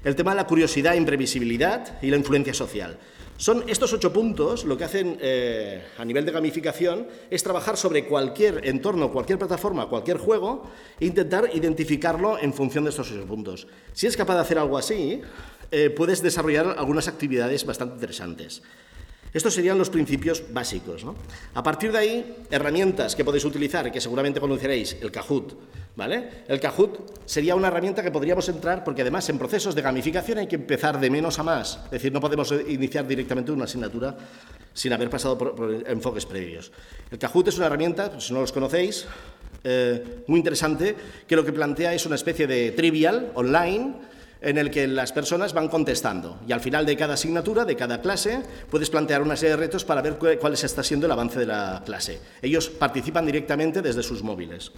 El 0.03 0.15
tema 0.15 0.31
de 0.31 0.37
la 0.37 0.47
curiosidad, 0.47 0.93
imprevisibilidad 0.93 2.01
y 2.01 2.09
la 2.09 2.17
influencia 2.17 2.53
social. 2.53 2.97
Son 3.35 3.63
estos 3.67 3.93
ocho 3.93 4.11
puntos 4.11 4.65
lo 4.65 4.77
que 4.77 4.83
hacen 4.83 5.17
eh, 5.21 5.81
a 5.97 6.03
nivel 6.03 6.25
de 6.25 6.31
gamificación 6.31 7.07
es 7.29 7.41
trabajar 7.41 7.77
sobre 7.77 8.05
cualquier 8.05 8.67
entorno, 8.67 9.11
cualquier 9.11 9.39
plataforma, 9.39 9.87
cualquier 9.87 10.17
juego 10.17 10.69
e 10.99 11.05
intentar 11.05 11.49
identificarlo 11.53 12.37
en 12.37 12.53
función 12.53 12.83
de 12.83 12.89
estos 12.89 13.11
ocho 13.11 13.25
puntos. 13.25 13.67
Si 13.93 14.07
eres 14.07 14.17
capaz 14.17 14.35
de 14.35 14.41
hacer 14.41 14.57
algo 14.57 14.77
así, 14.77 15.21
eh, 15.71 15.89
puedes 15.89 16.21
desarrollar 16.21 16.75
algunas 16.77 17.07
actividades 17.07 17.65
bastante 17.65 17.95
interesantes. 17.95 18.61
Estos 19.33 19.53
serían 19.53 19.77
los 19.77 19.89
principios 19.89 20.43
básicos. 20.51 21.03
¿no? 21.03 21.15
A 21.53 21.63
partir 21.63 21.91
de 21.91 21.97
ahí, 21.97 22.35
herramientas 22.49 23.15
que 23.15 23.23
podéis 23.23 23.45
utilizar 23.45 23.87
y 23.87 23.91
que 23.91 24.01
seguramente 24.01 24.39
conoceréis, 24.39 24.97
el 25.01 25.11
Kahoot. 25.11 25.55
¿vale? 25.95 26.43
El 26.47 26.59
Kahoot 26.59 27.21
sería 27.25 27.55
una 27.55 27.67
herramienta 27.67 28.01
que 28.01 28.11
podríamos 28.11 28.47
entrar, 28.49 28.83
porque 28.83 29.01
además 29.01 29.29
en 29.29 29.37
procesos 29.37 29.75
de 29.75 29.81
gamificación 29.81 30.39
hay 30.39 30.47
que 30.47 30.55
empezar 30.55 30.99
de 30.99 31.09
menos 31.09 31.37
a 31.39 31.43
más. 31.43 31.79
Es 31.85 31.91
decir, 31.91 32.11
no 32.11 32.19
podemos 32.19 32.53
iniciar 32.67 33.07
directamente 33.07 33.51
una 33.51 33.65
asignatura 33.65 34.17
sin 34.73 34.93
haber 34.93 35.09
pasado 35.09 35.37
por, 35.37 35.55
por 35.55 35.83
enfoques 35.87 36.25
previos. 36.25 36.71
El 37.11 37.19
Kahoot 37.19 37.49
es 37.49 37.57
una 37.57 37.67
herramienta, 37.67 38.11
pues, 38.11 38.25
si 38.25 38.33
no 38.33 38.41
los 38.41 38.51
conocéis, 38.51 39.05
eh, 39.63 40.23
muy 40.27 40.39
interesante, 40.39 40.95
que 41.27 41.35
lo 41.35 41.43
que 41.43 41.51
plantea 41.51 41.93
es 41.93 42.05
una 42.05 42.15
especie 42.15 42.47
de 42.47 42.71
trivial 42.71 43.31
online 43.35 43.95
en 44.41 44.57
el 44.57 44.71
que 44.71 44.87
las 44.87 45.11
personas 45.11 45.53
van 45.53 45.67
contestando 45.67 46.39
y 46.47 46.51
al 46.53 46.61
final 46.61 46.85
de 46.85 46.95
cada 46.95 47.15
asignatura, 47.15 47.65
de 47.65 47.75
cada 47.75 48.01
clase, 48.01 48.41
puedes 48.69 48.89
plantear 48.89 49.21
una 49.21 49.35
serie 49.35 49.51
de 49.51 49.57
retos 49.57 49.83
para 49.83 50.01
ver 50.01 50.17
cu- 50.17 50.37
cuál 50.39 50.53
está 50.53 50.81
siendo 50.83 51.05
el 51.07 51.11
avance 51.11 51.37
de 51.39 51.45
la 51.45 51.81
clase. 51.85 52.19
Ellos 52.41 52.69
participan 52.69 53.25
directamente 53.25 53.81
desde 53.81 54.01
sus 54.03 54.23
móviles. 54.23 54.71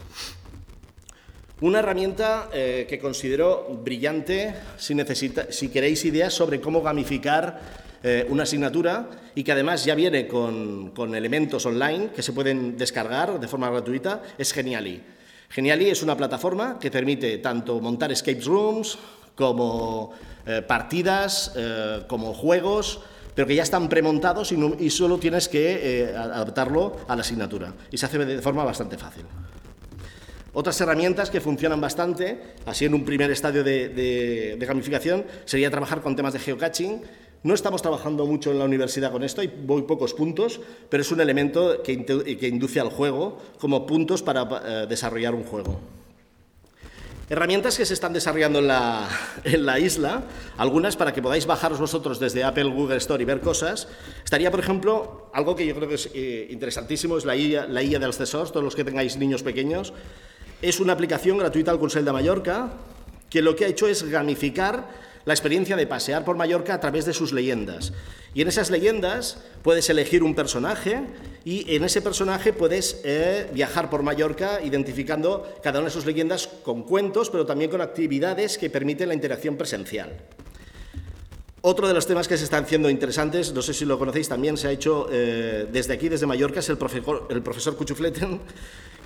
Una 1.62 1.78
herramienta 1.80 2.50
eh, 2.52 2.88
que 2.90 2.98
considero 2.98 3.80
brillante 3.84 4.56
si, 4.78 4.96
necesita- 4.96 5.52
si 5.52 5.70
queréis 5.70 6.04
ideas 6.06 6.34
sobre 6.34 6.60
cómo 6.60 6.82
gamificar 6.82 7.62
eh, 8.04 8.26
una 8.30 8.44
asignatura 8.44 9.08
y 9.36 9.44
que 9.44 9.52
además 9.52 9.86
ya 9.86 9.94
viene 9.94 10.28
con, 10.28 10.90
con 10.90 11.14
elementos 11.14 11.64
online 11.68 12.10
que 12.16 12.24
se 12.24 12.34
pueden 12.34 12.78
descargar 12.78 13.40
de 13.40 13.48
forma 13.48 13.70
gratuita, 13.70 14.24
es 14.40 14.52
Geniali. 14.54 15.04
Geniali 15.50 15.92
es 15.92 16.02
una 16.02 16.18
plataforma 16.18 16.80
que 16.80 16.90
permite 16.90 17.38
tanto 17.38 17.80
montar 17.80 18.12
escape 18.12 18.42
rooms 18.42 18.98
como 19.36 20.12
eh, 20.46 20.62
partidas, 20.62 21.54
eh, 21.56 22.04
como 22.08 22.34
juegos, 22.34 23.02
pero 23.36 23.48
que 23.48 23.56
ya 23.56 23.64
están 23.64 23.88
premontados 23.90 24.52
y, 24.52 24.58
y 24.80 24.90
solo 24.90 25.18
tienes 25.18 25.48
que 25.48 26.02
eh, 26.02 26.16
adaptarlo 26.16 26.98
a 27.08 27.16
la 27.16 27.22
asignatura. 27.22 27.74
Y 27.92 27.98
se 27.98 28.06
hace 28.08 28.18
de 28.18 28.42
forma 28.42 28.64
bastante 28.64 28.98
fácil. 28.98 29.26
Otras 30.54 30.82
herramientas 30.82 31.30
que 31.30 31.40
funcionan 31.40 31.80
bastante, 31.80 32.56
así 32.66 32.86
en 32.86 32.94
un 32.94 33.06
primer 33.06 33.32
estadio 33.32 33.64
de, 33.64 34.58
gamificación, 34.60 35.26
sería 35.46 35.70
trabajar 35.70 36.02
con 36.02 36.16
temas 36.16 36.34
de 36.34 36.40
geocaching. 36.40 37.02
No 37.44 37.54
estamos 37.54 37.82
trabajando 37.82 38.26
mucho 38.26 38.52
en 38.52 38.60
la 38.60 38.66
universidad 38.66 39.12
con 39.12 39.24
esto, 39.24 39.42
hay 39.42 39.48
muy 39.48 39.84
pocos 39.84 40.14
puntos, 40.14 40.60
pero 40.90 41.02
es 41.02 41.12
un 41.12 41.22
elemento 41.22 41.82
que, 41.82 41.94
induce 41.94 42.80
al 42.80 42.90
juego 42.90 43.38
como 43.60 43.86
puntos 43.86 44.22
para 44.22 44.86
desarrollar 44.86 45.34
un 45.34 45.44
juego. 45.44 45.80
Herramientas 47.32 47.78
que 47.78 47.86
se 47.86 47.94
están 47.94 48.12
desarrollando 48.12 48.60
en 48.60 48.68
la, 48.68 49.08
en 49.46 49.66
la 49.66 49.80
isla, 49.80 50.24
algunas 50.58 50.98
para 50.98 51.14
que 51.14 51.22
podáis 51.22 51.46
bajaros 51.46 51.80
vosotros 51.80 52.20
desde 52.20 52.44
Apple, 52.44 52.66
Google 52.66 52.98
Store 52.98 53.24
y 53.24 53.26
ver 53.26 53.40
cosas. 53.40 53.88
Estaría, 54.22 54.52
por 54.52 54.60
ejemplo, 54.60 55.32
algo 55.34 55.56
que 55.56 55.66
yo 55.66 55.74
creo 55.74 55.88
que 55.88 55.96
es 55.96 56.10
eh, 56.14 56.48
interesantísimo, 56.50 57.18
es 57.18 57.24
la 57.24 57.38
IA, 57.38 57.68
la 57.68 57.82
IA 57.84 58.00
dels 58.00 58.18
Tesors, 58.18 58.52
todos 58.52 58.66
los 58.66 58.76
que 58.76 58.84
tengáis 58.84 59.16
niños 59.16 59.44
pequeños. 59.44 59.94
Es 60.62 60.82
una 60.82 60.92
aplicación 60.92 61.38
gratuita 61.38 61.72
al 61.72 61.80
Consell 61.80 62.04
de 62.04 62.12
Mallorca 62.12 62.74
que 63.30 63.42
lo 63.42 63.56
que 63.56 63.64
ha 63.64 63.70
hecho 63.70 63.88
es 63.88 64.04
gamificar 64.04 64.90
la 65.26 65.34
experiencia 65.34 65.76
de 65.76 65.88
pasear 65.88 66.26
por 66.26 66.38
Mallorca 66.38 66.74
a 66.74 66.80
través 66.80 67.06
de 67.06 67.14
sus 67.14 67.34
leyendas. 67.34 67.94
Y 68.34 68.42
en 68.42 68.48
esas 68.48 68.70
leyendas 68.70 69.38
puedes 69.62 69.90
elegir 69.90 70.24
un 70.24 70.36
personaje 70.36 71.04
y 71.44 71.76
en 71.76 71.84
ese 71.84 72.02
personaje 72.02 72.54
puedes 72.54 73.02
eh, 73.04 73.50
viajar 73.54 73.90
por 73.90 74.04
Mallorca 74.04 74.62
identificando 74.64 75.54
cada 75.62 75.80
una 75.80 75.90
de 75.90 75.94
sus 75.94 76.06
leyendas 76.06 76.48
con 76.48 76.84
cuentos, 76.84 77.30
pero 77.30 77.46
también 77.46 77.70
con 77.70 77.82
actividades 77.82 78.58
que 78.58 78.70
permiten 78.70 79.10
la 79.10 79.16
interacción 79.16 79.58
presencial. 79.58 80.18
Otro 81.64 81.88
de 81.88 81.94
los 81.94 82.08
temas 82.08 82.28
que 82.28 82.38
se 82.38 82.46
están 82.46 82.64
haciendo 82.64 82.90
interesantes, 82.90 83.54
no 83.54 83.62
sé 83.62 83.76
si 83.76 83.86
lo 83.86 84.00
conocéis, 84.00 84.28
también 84.28 84.58
se 84.58 84.68
ha 84.68 84.72
hecho 84.72 85.08
eh, 85.12 85.68
desde 85.72 85.94
aquí, 85.94 86.10
desde 86.10 86.26
Mallorca, 86.26 86.60
es 86.60 86.70
el 86.70 86.78
profesor, 86.78 87.28
el 87.30 87.44
profesor 87.44 87.76
Cuchufleten, 87.76 88.40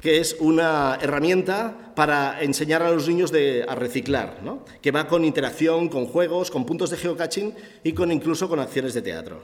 que 0.05 0.19
es 0.19 0.35
una 0.39 0.99
herramienta 1.01 1.91
para 1.95 2.39
enseñar 2.43 2.83
a 2.83 2.91
los 2.91 3.07
niños 3.07 3.33
a 3.67 3.73
reciclar, 3.73 4.37
que 4.79 4.91
va 4.91 5.07
con 5.07 5.25
interacción, 5.25 5.89
con 5.89 6.05
juegos, 6.05 6.51
con 6.51 6.63
puntos 6.63 6.91
de 6.91 6.97
geocaching 6.97 7.55
y 7.83 7.91
con 7.93 8.11
incluso 8.11 8.47
con 8.47 8.59
acciones 8.59 8.93
de 8.93 9.01
teatro. 9.01 9.41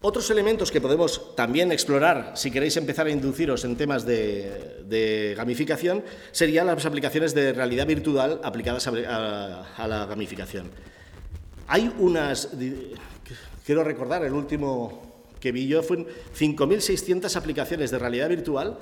Otros 0.00 0.30
elementos 0.30 0.72
que 0.72 0.80
podemos 0.80 1.36
también 1.36 1.72
explorar 1.72 2.32
si 2.34 2.50
queréis 2.50 2.74
empezar 2.78 3.06
a 3.06 3.10
induciros 3.10 3.66
en 3.66 3.76
temas 3.76 4.06
de, 4.06 5.34
gamificación 5.36 6.02
serían 6.30 6.66
las 6.68 6.86
aplicaciones 6.86 7.34
de 7.34 7.52
realidad 7.52 7.86
virtual 7.86 8.40
aplicadas 8.42 8.86
a, 8.86 9.86
la 9.86 10.06
gamificación. 10.06 10.70
Hay 11.66 11.92
unas, 11.98 12.48
quiero 13.66 13.84
recordar, 13.84 14.24
el 14.24 14.32
último 14.32 15.11
que 15.42 15.50
vi 15.50 15.66
yo 15.66 15.82
fue 15.82 16.06
5.600 16.38 17.34
aplicaciones 17.34 17.90
de 17.90 17.98
realidad 17.98 18.28
virtual 18.28 18.78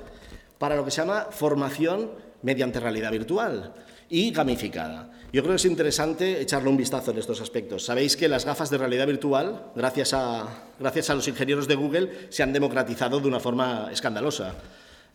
para 0.59 0.75
lo 0.75 0.85
que 0.85 0.91
se 0.91 1.01
llama 1.01 1.27
formación 1.31 2.11
mediante 2.43 2.79
realidad 2.79 3.11
virtual 3.11 3.73
y 4.09 4.31
gamificada. 4.31 5.09
Yo 5.33 5.41
creo 5.41 5.53
que 5.53 5.55
es 5.55 5.65
interesante 5.65 6.39
echarle 6.39 6.69
un 6.69 6.77
vistazo 6.77 7.11
en 7.11 7.17
estos 7.17 7.41
aspectos. 7.41 7.85
Sabéis 7.85 8.15
que 8.15 8.27
las 8.27 8.45
gafas 8.45 8.69
de 8.69 8.77
realidad 8.77 9.07
virtual, 9.07 9.71
gracias 9.75 10.13
a, 10.13 10.65
gracias 10.79 11.09
a 11.09 11.15
los 11.15 11.27
ingenieros 11.27 11.67
de 11.67 11.75
Google, 11.75 12.27
se 12.29 12.43
han 12.43 12.53
democratizado 12.53 13.19
de 13.19 13.27
una 13.27 13.39
forma 13.39 13.89
escandalosa. 13.91 14.53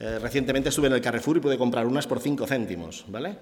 Eh, 0.01 0.19
recientemente 0.19 0.71
estuve 0.71 0.89
en 0.89 0.95
el 0.95 1.01
Carrefour 1.01 1.37
y 1.37 1.41
pude 1.41 1.57
comprar 1.57 1.87
unas 1.87 2.09
por 2.09 2.19
5 2.19 2.45
céntimos. 2.47 3.05
¿vale? 3.07 3.37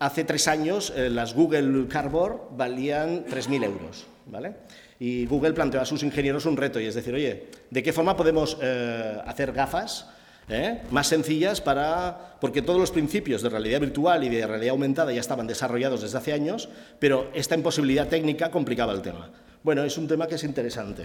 Hace 0.00 0.24
tres 0.24 0.48
años 0.48 0.92
eh, 0.96 1.08
las 1.08 1.34
Google 1.34 1.86
Cardboard 1.86 2.56
valían 2.56 3.26
3.000 3.26 3.64
euros. 3.64 4.06
¿vale? 4.26 4.54
Y 5.00 5.26
Google 5.26 5.52
planteó 5.52 5.80
a 5.80 5.86
sus 5.86 6.02
ingenieros 6.02 6.46
un 6.46 6.56
reto, 6.56 6.80
y 6.80 6.86
es 6.86 6.94
decir, 6.94 7.14
oye, 7.14 7.46
¿de 7.70 7.82
qué 7.82 7.92
forma 7.92 8.16
podemos 8.16 8.58
eh, 8.60 9.16
hacer 9.24 9.52
gafas 9.52 10.06
¿eh? 10.48 10.82
más 10.90 11.06
sencillas 11.06 11.60
para... 11.60 12.36
porque 12.40 12.62
todos 12.62 12.80
los 12.80 12.90
principios 12.90 13.42
de 13.42 13.48
realidad 13.48 13.80
virtual 13.80 14.24
y 14.24 14.28
de 14.28 14.46
realidad 14.46 14.70
aumentada 14.70 15.12
ya 15.12 15.20
estaban 15.20 15.46
desarrollados 15.46 16.02
desde 16.02 16.18
hace 16.18 16.32
años, 16.32 16.68
pero 16.98 17.30
esta 17.34 17.54
imposibilidad 17.54 18.08
técnica 18.08 18.50
complicaba 18.50 18.92
el 18.92 19.02
tema. 19.02 19.30
Bueno, 19.62 19.84
es 19.84 19.98
un 19.98 20.08
tema 20.08 20.26
que 20.26 20.36
es 20.36 20.44
interesante. 20.44 21.04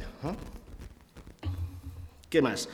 ¿Qué 2.30 2.42
más? 2.42 2.70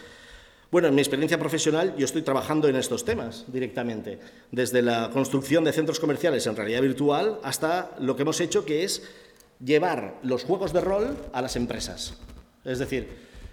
Bueno, 0.71 0.87
en 0.87 0.95
mi 0.95 1.01
experiencia 1.01 1.39
profesional 1.39 1.95
yo 1.97 2.05
estoy 2.05 2.21
trabajando 2.21 2.67
en 2.67 2.75
estos 2.75 3.03
temas 3.03 3.45
directamente, 3.47 4.19
desde 4.51 4.83
la 4.83 5.09
construcción 5.09 5.63
de 5.63 5.73
centros 5.73 5.99
comerciales 5.99 6.45
en 6.45 6.55
realidad 6.55 6.81
virtual 6.81 7.39
hasta 7.43 7.91
lo 7.99 8.15
que 8.15 8.21
hemos 8.21 8.39
hecho 8.39 8.65
que 8.65 8.83
es 8.83 9.01
llevar 9.63 10.19
los 10.23 10.43
juegos 10.43 10.73
de 10.73 10.81
rol 10.81 11.17
a 11.33 11.41
las 11.41 11.55
empresas. 11.55 12.13
Es 12.63 12.79
decir, 12.79 13.09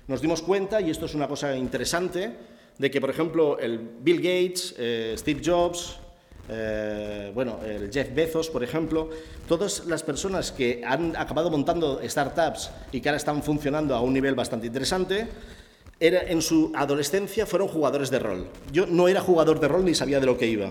nos 0.09 0.21
dimos 0.21 0.42
cuenta, 0.42 0.81
y 0.81 0.90
esto 0.90 1.07
es 1.07 1.14
una 1.14 1.29
cosa 1.29 1.57
interesante, 1.57 2.37
de 2.79 2.90
que, 2.90 3.01
por 3.01 3.11
ejemplo, 3.11 3.59
Bill 4.01 4.19
Gates, 4.19 4.75
eh, 4.79 5.14
Steve 5.16 5.40
Jobs, 5.45 5.99
eh, 6.49 7.33
bueno, 7.35 7.59
Jeff 7.90 8.14
Bezos, 8.14 8.51
por 8.51 8.62
ejemplo, 8.62 9.11
todas 9.49 9.87
las 9.87 10.03
personas 10.03 10.53
que 10.53 10.83
han 10.85 11.16
acabado 11.16 11.51
montando 11.51 12.01
startups 12.07 12.71
y 12.92 13.01
que 13.01 13.09
ahora 13.09 13.16
están 13.16 13.42
funcionando 13.42 13.95
a 13.95 14.01
un 14.01 14.12
nivel 14.12 14.35
bastante 14.35 14.66
interesante, 14.66 15.27
era, 15.99 16.23
en 16.23 16.42
su 16.42 16.73
adolescencia 16.75 17.47
fueron 17.47 17.69
jugadores 17.69 18.11
de 18.11 18.19
rol. 18.19 18.49
Yo 18.71 18.87
no 18.87 19.09
era 19.09 19.21
jugador 19.21 19.59
de 19.61 19.69
rol 19.69 19.85
ni 19.85 19.95
sabía 19.95 20.21
de 20.21 20.27
lo 20.27 20.37
que 20.37 20.47
iba. 20.47 20.71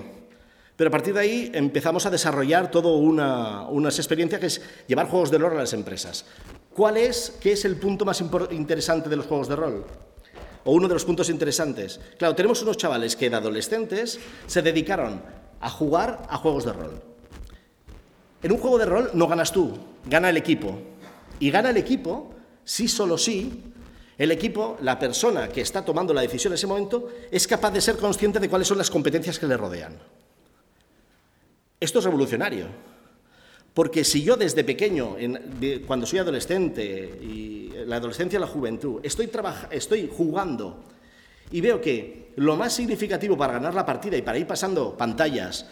Pero 0.75 0.89
a 0.89 0.91
partir 0.91 1.13
de 1.13 1.21
ahí 1.21 1.51
empezamos 1.53 2.05
a 2.05 2.09
desarrollar 2.09 2.69
toda 2.69 2.89
una, 2.89 3.63
unas 3.69 3.97
experiencias 3.97 4.41
que 4.41 4.47
es 4.47 4.61
llevar 4.87 5.07
juegos 5.07 5.31
de 5.31 5.37
rol 5.37 5.53
a 5.53 5.59
las 5.59 5.73
empresas. 5.73 6.25
¿Cuál 6.73 6.97
es, 6.97 7.37
qué 7.39 7.53
es 7.53 7.63
el 7.63 7.77
punto 7.77 8.03
más 8.03 8.21
interesante 8.51 9.07
de 9.07 9.15
los 9.15 9.25
juegos 9.25 9.47
de 9.47 9.55
rol? 9.55 9.85
O 10.65 10.73
uno 10.73 10.89
de 10.89 10.93
los 10.95 11.05
puntos 11.05 11.29
interesantes. 11.29 12.01
Claro, 12.17 12.35
tenemos 12.35 12.61
unos 12.61 12.75
chavales 12.75 13.15
que 13.15 13.29
de 13.29 13.37
adolescentes 13.37 14.19
se 14.47 14.61
dedicaron 14.61 15.21
a 15.61 15.69
jugar 15.69 16.27
a 16.29 16.37
juegos 16.37 16.65
de 16.65 16.73
rol. 16.73 17.01
En 18.43 18.51
un 18.51 18.57
juego 18.57 18.77
de 18.77 18.85
rol 18.85 19.11
no 19.13 19.27
ganas 19.27 19.53
tú, 19.53 19.77
gana 20.05 20.29
el 20.29 20.37
equipo. 20.37 20.77
Y 21.39 21.51
gana 21.51 21.69
el 21.69 21.77
equipo, 21.77 22.33
sí, 22.65 22.89
solo 22.89 23.17
sí, 23.17 23.63
el 24.17 24.31
equipo, 24.31 24.77
la 24.81 24.99
persona 24.99 25.47
que 25.47 25.61
está 25.61 25.85
tomando 25.85 26.13
la 26.13 26.21
decisión 26.21 26.51
en 26.51 26.55
ese 26.55 26.67
momento, 26.67 27.09
es 27.31 27.47
capaz 27.47 27.71
de 27.71 27.79
ser 27.79 27.95
consciente 27.97 28.39
de 28.39 28.49
cuáles 28.49 28.67
son 28.67 28.77
las 28.77 28.89
competencias 28.89 29.39
que 29.39 29.47
le 29.47 29.55
rodean. 29.55 29.97
Esto 31.85 31.99
es 31.99 32.05
revolucionario. 32.05 32.65
Porque 33.71 34.03
si 34.03 34.23
yo 34.23 34.35
desde 34.35 34.63
pequeño, 34.63 35.17
cuando 35.85 36.07
soy 36.07 36.17
adolescente, 36.17 36.83
y 37.21 37.69
la 37.85 37.97
adolescencia 37.97 38.39
la 38.39 38.47
juventud, 38.47 39.01
estoy, 39.03 39.29
estoy 39.69 40.09
jugando 40.11 40.83
y 41.51 41.61
veo 41.61 41.79
que 41.79 42.31
lo 42.37 42.55
más 42.55 42.73
significativo 42.73 43.37
para 43.37 43.53
ganar 43.53 43.75
la 43.75 43.85
partida 43.85 44.17
y 44.17 44.23
para 44.23 44.39
ir 44.39 44.47
pasando 44.47 44.97
pantallas 44.97 45.67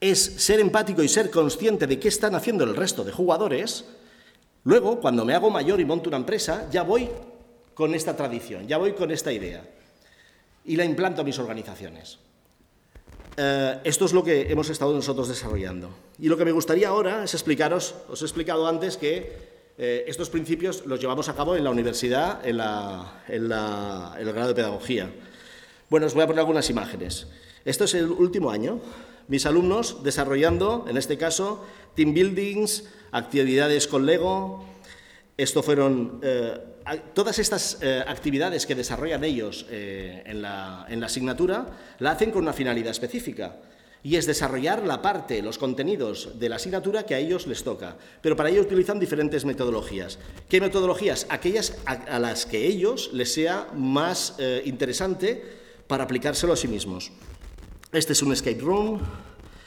es 0.00 0.20
ser 0.20 0.60
empático 0.60 1.02
y 1.02 1.08
ser 1.08 1.30
consciente 1.30 1.88
de 1.88 1.98
qué 1.98 2.06
están 2.06 2.36
haciendo 2.36 2.62
el 2.62 2.76
resto 2.76 3.02
de 3.02 3.10
jugadores, 3.10 3.86
luego, 4.62 5.00
cuando 5.00 5.24
me 5.24 5.34
hago 5.34 5.50
mayor 5.50 5.80
y 5.80 5.84
monto 5.84 6.10
una 6.10 6.18
empresa, 6.18 6.68
ya 6.70 6.84
voy 6.84 7.08
con 7.74 7.92
esta 7.96 8.14
tradición, 8.14 8.68
ya 8.68 8.78
voy 8.78 8.92
con 8.92 9.10
esta 9.10 9.32
idea 9.32 9.64
y 10.64 10.76
la 10.76 10.84
implanto 10.84 11.22
a 11.22 11.24
mis 11.24 11.40
organizaciones. 11.40 12.20
Eh, 13.42 13.80
esto 13.84 14.04
es 14.04 14.12
lo 14.12 14.22
que 14.22 14.52
hemos 14.52 14.68
estado 14.68 14.92
nosotros 14.92 15.26
desarrollando. 15.26 15.88
Y 16.18 16.28
lo 16.28 16.36
que 16.36 16.44
me 16.44 16.52
gustaría 16.52 16.88
ahora 16.88 17.24
es 17.24 17.32
explicaros, 17.32 17.94
os 18.10 18.20
he 18.20 18.26
explicado 18.26 18.68
antes 18.68 18.98
que 18.98 19.32
eh, 19.78 20.04
estos 20.06 20.28
principios 20.28 20.84
los 20.84 21.00
llevamos 21.00 21.30
a 21.30 21.34
cabo 21.34 21.56
en 21.56 21.64
la 21.64 21.70
universidad, 21.70 22.46
en, 22.46 22.60
el 23.28 23.48
grado 24.32 24.48
de 24.48 24.54
pedagogía. 24.54 25.10
Bueno, 25.88 26.06
os 26.06 26.12
voy 26.12 26.24
a 26.24 26.26
poner 26.26 26.40
algunas 26.40 26.68
imágenes. 26.68 27.28
Esto 27.64 27.84
es 27.84 27.94
el 27.94 28.10
último 28.10 28.50
año. 28.50 28.78
Mis 29.26 29.46
alumnos 29.46 30.02
desarrollando, 30.02 30.84
en 30.86 30.98
este 30.98 31.16
caso, 31.16 31.64
team 31.94 32.12
buildings, 32.12 32.90
actividades 33.10 33.86
con 33.86 34.04
Lego. 34.04 34.66
Esto 35.38 35.62
fueron 35.62 36.20
eh, 36.22 36.58
todas 37.14 37.38
estas 37.38 37.78
eh, 37.82 38.02
actividades 38.06 38.66
que 38.66 38.74
desarrollan 38.74 39.24
ellos 39.24 39.66
eh, 39.70 40.22
en, 40.26 40.42
la, 40.42 40.82
asignatura 41.04 41.66
la 41.98 42.12
hacen 42.12 42.30
con 42.30 42.42
una 42.42 42.52
finalidad 42.52 42.90
específica 42.90 43.56
y 44.02 44.16
es 44.16 44.26
desarrollar 44.26 44.86
la 44.86 45.02
parte, 45.02 45.42
los 45.42 45.58
contenidos 45.58 46.38
de 46.38 46.48
la 46.48 46.56
asignatura 46.56 47.04
que 47.04 47.14
a 47.14 47.18
ellos 47.18 47.46
les 47.46 47.62
toca. 47.62 47.96
Pero 48.22 48.34
para 48.34 48.48
ello 48.48 48.62
utilizan 48.62 48.98
diferentes 48.98 49.44
metodologías. 49.44 50.18
¿Qué 50.48 50.58
metodologías? 50.60 51.26
Aquellas 51.28 51.76
a, 51.84 52.18
las 52.18 52.46
que 52.46 52.66
ellos 52.66 53.10
les 53.12 53.34
sea 53.34 53.68
más 53.74 54.36
eh, 54.38 54.62
interesante 54.64 55.44
para 55.86 56.04
aplicárselo 56.04 56.54
a 56.54 56.56
sí 56.56 56.66
mismos. 56.66 57.12
Este 57.92 58.14
es 58.14 58.22
un 58.22 58.32
escape 58.32 58.60
room. 58.60 59.00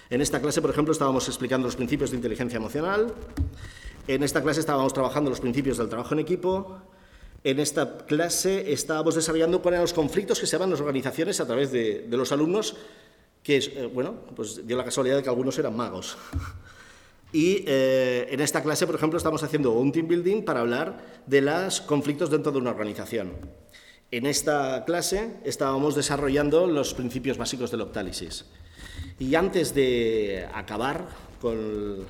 En 0.10 0.21
esta 0.21 0.41
clase, 0.41 0.62
por 0.62 0.71
ejemplo, 0.71 0.91
estábamos 0.91 1.28
explicando 1.28 1.67
los 1.67 1.76
principios 1.76 2.10
de 2.10 2.17
inteligencia 2.17 2.58
emocional. 2.58 3.13
En 4.08 4.23
esta 4.23 4.41
clase 4.41 4.60
estábamos 4.60 4.93
trabajando 4.93 5.30
los 5.30 5.41
principios 5.41 5.78
del 5.78 5.89
trabajo 5.89 6.13
en 6.13 6.19
equipo. 6.19 6.82
En 7.43 7.60
esta 7.60 7.97
clase 8.06 8.71
estábamos 8.71 9.15
desarrollando 9.15 9.62
cuáles 9.62 9.77
eran 9.77 9.84
los 9.84 9.93
conflictos 9.93 10.39
que 10.39 10.47
se 10.47 10.56
daban 10.56 10.69
en 10.69 10.71
las 10.71 10.82
organizaciones 10.82 11.39
a 11.41 11.45
través 11.45 11.71
de, 11.71 12.06
los 12.10 12.32
alumnos, 12.32 12.77
que, 13.43 13.58
eh, 13.58 13.89
bueno, 13.93 14.15
pues 14.36 14.65
dio 14.65 14.77
la 14.77 14.86
casualidad 14.86 15.17
de 15.17 15.23
que 15.23 15.29
algunos 15.29 15.58
eran 15.60 15.75
magos. 15.75 16.17
Y 17.36 17.65
eh, 17.65 18.27
en 18.29 18.41
esta 18.41 18.62
clase, 18.62 18.86
por 18.86 18.93
ejemplo, 18.93 19.17
estamos 19.17 19.41
haciendo 19.41 19.71
un 19.71 19.91
team 19.91 20.08
building 20.08 20.43
para 20.43 20.60
hablar 20.60 21.23
de 21.25 21.41
los 21.41 21.82
conflictos 21.82 22.29
dentro 22.29 22.51
de 22.51 22.60
una 22.60 22.69
organización. 22.69 23.32
En 24.12 24.27
esta 24.27 24.86
clase 24.86 25.38
estábamos 25.43 25.95
desarrollando 25.95 26.67
los 26.67 26.93
principios 26.93 27.36
básicos 27.39 27.71
del 27.71 27.82
octálisis. 27.82 28.45
Y 29.17 29.34
antes 29.34 29.73
de 29.73 30.47
acabar 30.53 31.08
con, 31.41 32.06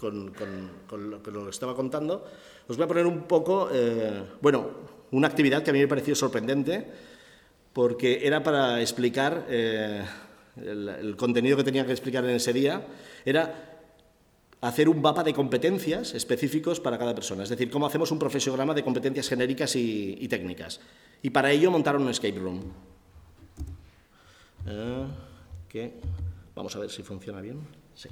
lo 0.00 1.22
que 1.24 1.30
os 1.30 1.48
estaba 1.48 1.74
contando, 1.74 2.24
os 2.68 2.76
voy 2.76 2.84
a 2.84 2.88
poner 2.88 3.06
un 3.06 3.22
poco, 3.22 3.70
eh, 3.72 4.22
bueno, 4.42 4.70
una 5.10 5.26
actividad 5.26 5.62
que 5.62 5.70
a 5.70 5.72
mí 5.72 5.78
me 5.78 5.88
pareció 5.88 6.14
sorprendente, 6.14 6.86
porque 7.72 8.26
era 8.26 8.42
para 8.42 8.80
explicar 8.80 9.46
eh, 9.48 10.04
el, 10.56 11.16
contenido 11.16 11.56
que 11.56 11.64
tenía 11.64 11.86
que 11.86 11.92
explicar 11.92 12.24
en 12.24 12.36
ese 12.36 12.52
día, 12.52 12.86
era 13.24 13.80
hacer 14.60 14.88
un 14.88 15.00
mapa 15.00 15.24
de 15.24 15.32
competencias 15.32 16.14
específicos 16.14 16.78
para 16.78 16.98
cada 16.98 17.14
persona, 17.14 17.44
es 17.44 17.48
decir, 17.48 17.70
cómo 17.70 17.86
hacemos 17.86 18.10
un 18.10 18.18
profesiograma 18.18 18.74
de 18.74 18.84
competencias 18.84 19.28
genéricas 19.28 19.74
y, 19.76 20.28
técnicas. 20.28 20.80
Y 21.22 21.30
para 21.30 21.50
ello 21.50 21.70
montaron 21.70 22.02
un 22.02 22.10
escape 22.10 22.38
room. 22.38 22.60
Eh, 24.66 25.92
vamos 26.54 26.76
a 26.76 26.78
ver 26.80 26.90
si 26.90 27.02
funciona 27.02 27.40
bien. 27.40 27.60
Sí. 27.94 28.10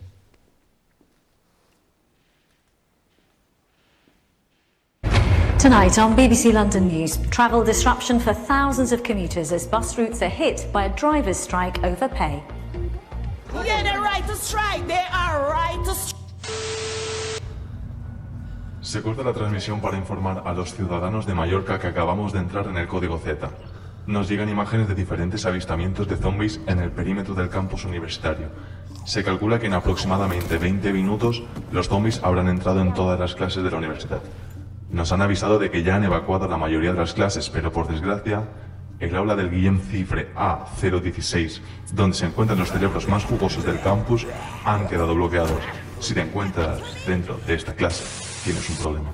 Tonight 5.67 5.99
on 5.99 6.15
BBC 6.15 6.53
London 6.53 6.87
News, 6.87 7.19
travel 7.29 7.65
disruption 7.65 8.21
for 8.21 8.33
thousands 8.33 8.93
of 8.93 9.03
commuters 9.03 9.51
as 9.51 9.67
bus 9.67 9.99
routes 9.99 10.23
are 10.23 10.29
hit 10.29 10.65
by 10.73 10.85
a 10.85 10.89
driver's 10.95 11.37
strike 11.37 11.83
over 11.83 12.07
pay. 12.07 12.41
Yeah, 13.53 13.83
they're 13.83 14.01
right 14.01 14.25
to 14.29 14.37
strike. 14.37 14.87
They 14.87 15.05
are 15.13 15.51
right 15.51 15.85
to 15.85 15.93
Se 18.81 19.03
corta 19.03 19.25
la 19.25 19.33
transmisión 19.33 19.81
para 19.81 19.97
informar 19.97 20.45
a 20.47 20.53
los 20.53 20.73
ciudadanos 20.73 21.27
de 21.27 21.35
Mallorca 21.35 21.81
que 21.81 21.89
acabamos 21.89 22.33
de 22.33 22.39
entrar 22.39 22.69
en 22.69 22.77
el 22.77 22.87
código 22.87 23.19
Z. 23.19 23.51
Nos 24.07 24.29
llegan 24.29 24.49
imágenes 24.49 24.87
de 24.87 24.95
diferentes 24.95 25.47
avistamientos 25.47 26.07
de 26.07 26.17
zombies 26.17 26.61
en 26.69 26.79
el 26.79 26.93
perímetro 26.93 27.35
del 27.35 27.49
campus 27.49 27.85
universitario. 27.85 28.51
Se 29.05 29.25
calcula 29.25 29.59
que 29.59 29.67
en 29.67 29.75
aproximadamente 29.75 30.59
20 30.59 30.93
minutos 30.93 31.43
los 31.73 31.89
zombies 31.89 32.23
habrán 32.23 32.47
entrado 32.47 32.81
en 32.83 32.95
todas 32.95 33.19
las 33.19 33.35
clases 33.35 33.65
de 33.65 33.71
la 33.73 33.79
universidad. 33.79 34.21
Nos 34.91 35.11
han 35.11 35.21
avisado 35.21 35.59
de 35.59 35.71
que 35.71 35.83
ya 35.83 35.97
han 35.97 36.05
evacuado 36.05 36.47
la 36.47 36.57
mayoría 36.57 36.93
de 36.93 36.99
las 36.99 37.13
clases, 37.13 37.51
pero 37.51 37.73
por 37.73 37.89
desgracia, 37.89 38.45
el 39.01 39.17
aula 39.17 39.35
del 39.35 39.51
Guillem 39.51 39.81
Cifre 39.81 40.33
A016, 40.35 41.61
donde 41.93 42.17
se 42.17 42.27
encuentran 42.27 42.59
los 42.59 42.71
cerebros 42.71 43.09
más 43.09 43.25
jugosos 43.25 43.65
del 43.65 43.81
campus, 43.81 44.27
han 44.65 44.87
quedado 44.89 45.15
bloqueados. 45.15 45.61
Si 45.99 46.15
te 46.15 46.21
encuentras 46.21 46.81
dentro 47.07 47.39
de 47.47 47.55
esta 47.55 47.75
clase, 47.75 48.05
tienes 48.45 48.69
un 48.71 48.77
problema. 48.77 49.11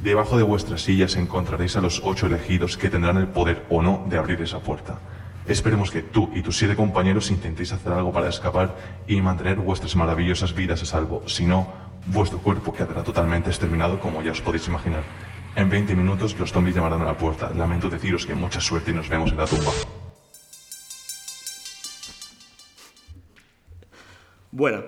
Debajo 0.00 0.36
de 0.36 0.42
vuestras 0.42 0.82
sillas 0.82 1.16
encontraréis 1.16 1.76
a 1.76 1.80
los 1.80 2.00
ocho 2.04 2.26
elegidos 2.26 2.76
que 2.76 2.90
tendrán 2.90 3.16
el 3.16 3.28
poder 3.28 3.64
o 3.70 3.82
no 3.82 4.04
de 4.08 4.18
abrir 4.18 4.40
esa 4.42 4.60
puerta. 4.60 4.98
Esperemos 5.46 5.90
que 5.90 6.02
tú 6.02 6.30
y 6.34 6.40
tus 6.40 6.56
siete 6.56 6.76
compañeros 6.76 7.30
intentéis 7.30 7.72
hacer 7.72 7.92
algo 7.92 8.12
para 8.12 8.28
escapar 8.28 8.76
y 9.06 9.20
mantener 9.20 9.56
vuestras 9.56 9.94
maravillosas 9.96 10.54
vidas 10.54 10.82
a 10.82 10.86
salvo. 10.86 11.22
Si 11.26 11.44
no, 11.44 11.66
Vuestro 12.06 12.38
cuerpo 12.38 12.72
quedará 12.72 13.02
totalmente 13.02 13.50
exterminado 13.50 13.98
como 13.98 14.22
ya 14.22 14.32
os 14.32 14.40
podéis 14.40 14.68
imaginar. 14.68 15.02
En 15.56 15.70
20 15.70 15.94
minutos 15.94 16.38
los 16.38 16.52
zombies 16.52 16.76
llamarán 16.76 17.02
a 17.02 17.04
la 17.06 17.16
puerta. 17.16 17.50
Lamento 17.50 17.88
deciros 17.88 18.26
que 18.26 18.34
mucha 18.34 18.60
suerte 18.60 18.90
y 18.90 18.94
nos 18.94 19.08
vemos 19.08 19.30
en 19.30 19.36
la 19.36 19.46
tumba. 19.46 19.72
Bueno, 24.50 24.84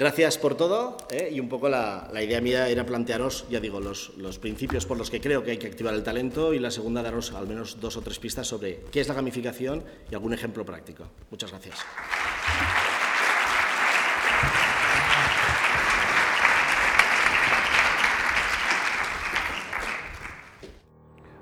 Gracias 0.00 0.38
por 0.38 0.56
todo 0.56 0.96
¿eh? 1.10 1.28
y 1.30 1.40
un 1.40 1.50
poco 1.50 1.68
la, 1.68 2.08
la, 2.10 2.22
idea 2.22 2.40
mía 2.40 2.70
era 2.70 2.86
plantearos, 2.86 3.44
ya 3.50 3.60
digo, 3.60 3.80
los, 3.80 4.16
los, 4.16 4.38
principios 4.38 4.86
por 4.86 4.96
los 4.96 5.10
que 5.10 5.20
creo 5.20 5.44
que 5.44 5.50
hay 5.50 5.58
que 5.58 5.66
activar 5.66 5.92
el 5.92 6.02
talento 6.02 6.54
y 6.54 6.58
la 6.58 6.70
segunda 6.70 7.02
daros 7.02 7.32
al 7.32 7.46
menos 7.46 7.82
dos 7.82 7.98
o 7.98 8.00
tres 8.00 8.18
pistas 8.18 8.46
sobre 8.46 8.80
qué 8.90 9.00
es 9.00 9.08
la 9.08 9.14
gamificación 9.14 9.84
y 10.10 10.14
algún 10.14 10.32
ejemplo 10.32 10.64
práctico. 10.64 11.04
Muchas 11.30 11.50
gracias. 11.50 11.80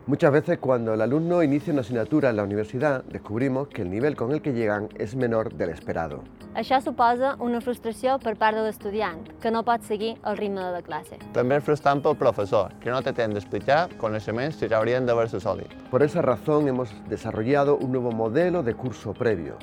Muchas 0.09 0.33
veces 0.33 0.57
cuando 0.57 0.95
el 0.95 1.03
alumno 1.03 1.43
inicia 1.43 1.71
una 1.71 1.83
asignatura 1.83 2.31
en 2.31 2.37
la 2.37 2.43
universidad 2.43 3.05
descubrimos 3.05 3.69
que 3.69 3.83
el 3.83 3.91
nivel 3.91 4.17
con 4.17 4.33
el 4.33 4.41
que 4.41 4.55
llegan 4.55 4.89
és 4.97 5.13
menor 5.15 5.53
de 5.53 5.67
l'esperado. 5.69 6.23
Això 6.57 6.79
suposa 6.81 7.35
una 7.45 7.61
frustració 7.61 8.15
per 8.23 8.33
part 8.41 8.57
de 8.57 8.63
l'estudiant, 8.65 9.21
que 9.43 9.53
no 9.53 9.61
pot 9.69 9.85
seguir 9.85 10.15
el 10.25 10.39
ritme 10.39 10.65
de 10.65 10.71
la 10.73 10.81
classe. 10.81 11.19
També 11.37 11.59
és 11.61 11.67
frustrant 11.67 12.01
pel 12.01 12.17
professor, 12.17 12.73
que 12.81 12.89
no 12.89 13.03
té 13.05 13.13
temps 13.13 13.37
d'explicar 13.37 13.91
coneixements 14.01 14.57
que 14.57 14.73
ja 14.73 14.81
haurien 14.81 15.05
d'haver-se 15.05 15.43
solit. 15.45 15.77
Por 15.91 16.03
esa 16.03 16.25
razón 16.25 16.73
hemos 16.73 16.89
desarrollado 17.11 17.77
un 17.77 17.93
nuevo 17.93 18.11
modelo 18.11 18.63
de 18.63 18.73
curso 18.73 19.13
previo. 19.13 19.59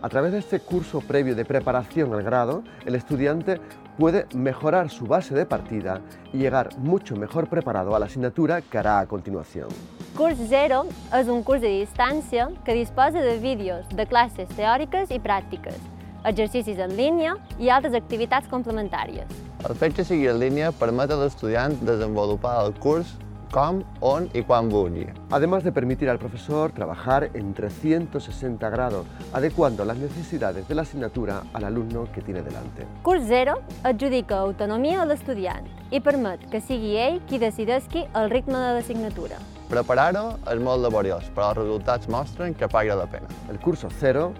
A 0.00 0.08
través 0.08 0.30
de 0.30 0.38
este 0.38 0.60
curso 0.60 1.00
previo 1.00 1.34
de 1.34 1.44
preparación 1.44 2.14
al 2.14 2.22
grado, 2.22 2.62
el 2.86 2.94
estudiante 2.94 3.58
puede 3.98 4.26
mejorar 4.34 4.88
su 4.88 5.06
base 5.06 5.34
de 5.34 5.44
partida 5.44 6.00
y 6.32 6.38
llegar 6.38 6.78
mucho 6.78 7.16
mejor 7.16 7.48
preparado 7.48 7.94
a 7.94 7.98
la 7.98 8.06
asignatura 8.06 8.62
que 8.62 8.78
hará 8.78 9.00
a 9.00 9.06
continuación. 9.06 9.68
Curs 10.16 10.38
Zero 10.48 10.86
és 11.14 11.28
un 11.28 11.44
curs 11.46 11.60
de 11.60 11.68
distància 11.68 12.48
que 12.64 12.74
disposa 12.74 13.20
de 13.20 13.38
vídeos 13.38 13.86
de 13.94 14.06
classes 14.06 14.48
teòriques 14.56 15.12
i 15.14 15.20
pràctiques, 15.22 15.78
exercicis 16.24 16.78
en 16.78 16.96
línia 16.96 17.36
i 17.58 17.70
altres 17.70 17.94
activitats 17.94 18.48
complementàries. 18.50 19.26
El 19.68 19.74
fet 19.78 19.94
que 19.94 20.06
sigui 20.06 20.26
en 20.30 20.38
línia 20.38 20.72
permet 20.72 21.10
a 21.10 21.18
l'estudiant 21.18 21.74
desenvolupar 21.86 22.56
el 22.64 22.74
curs 22.78 23.14
com, 23.50 23.82
on 24.00 24.28
i 24.34 24.42
quan 24.42 24.68
vulgui. 24.68 25.06
Además 25.30 25.64
de 25.64 25.72
permitir 25.72 26.08
al 26.08 26.18
profesor 26.18 26.72
trabajar 26.72 27.30
en 27.34 27.54
360 27.54 28.70
grados, 28.70 29.06
adecuando 29.32 29.84
las 29.84 29.96
necesidades 29.98 30.68
de 30.68 30.74
la 30.74 30.82
asignatura 30.82 31.42
al 31.52 31.64
alumno 31.64 32.08
que 32.12 32.22
tiene 32.22 32.42
delante. 32.42 32.86
Curs 33.02 33.24
Zero 33.26 33.60
adjudica 33.82 34.38
autonomia 34.38 35.02
a 35.02 35.06
l'estudiant 35.06 35.66
i 35.90 36.00
permet 36.00 36.44
que 36.52 36.60
sigui 36.60 36.96
ell 36.96 37.20
qui 37.28 37.38
decidesqui 37.38 38.06
el 38.14 38.30
ritme 38.30 38.58
de 38.58 38.74
l'assignatura. 38.76 39.40
Preparar-ho 39.68 40.38
és 40.48 40.62
molt 40.64 40.80
laboriós, 40.80 41.28
però 41.34 41.50
els 41.52 41.60
resultats 41.60 42.08
mostren 42.08 42.54
que 42.54 42.68
paga 42.68 42.96
la 42.96 43.08
pena. 43.10 43.28
El 43.50 43.60
curso 43.60 43.90
Zero 44.00 44.32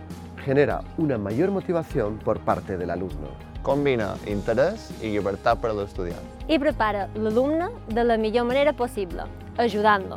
genera 0.44 0.80
una 0.96 1.18
mayor 1.18 1.50
motivación 1.50 2.18
por 2.18 2.40
parte 2.40 2.78
del 2.78 2.90
alumno. 2.90 3.36
Combina 3.62 4.14
interès 4.24 4.88
i 5.02 5.12
llibertat 5.12 5.60
per 5.60 5.74
a 5.74 5.76
l'estudiant. 5.76 6.37
I 6.48 6.56
prepara 6.56 7.08
l'alumne 7.14 7.68
de 7.92 8.04
la 8.04 8.16
millor 8.16 8.46
manera 8.48 8.72
possible, 8.72 9.26
ajudant-lo. 9.60 10.16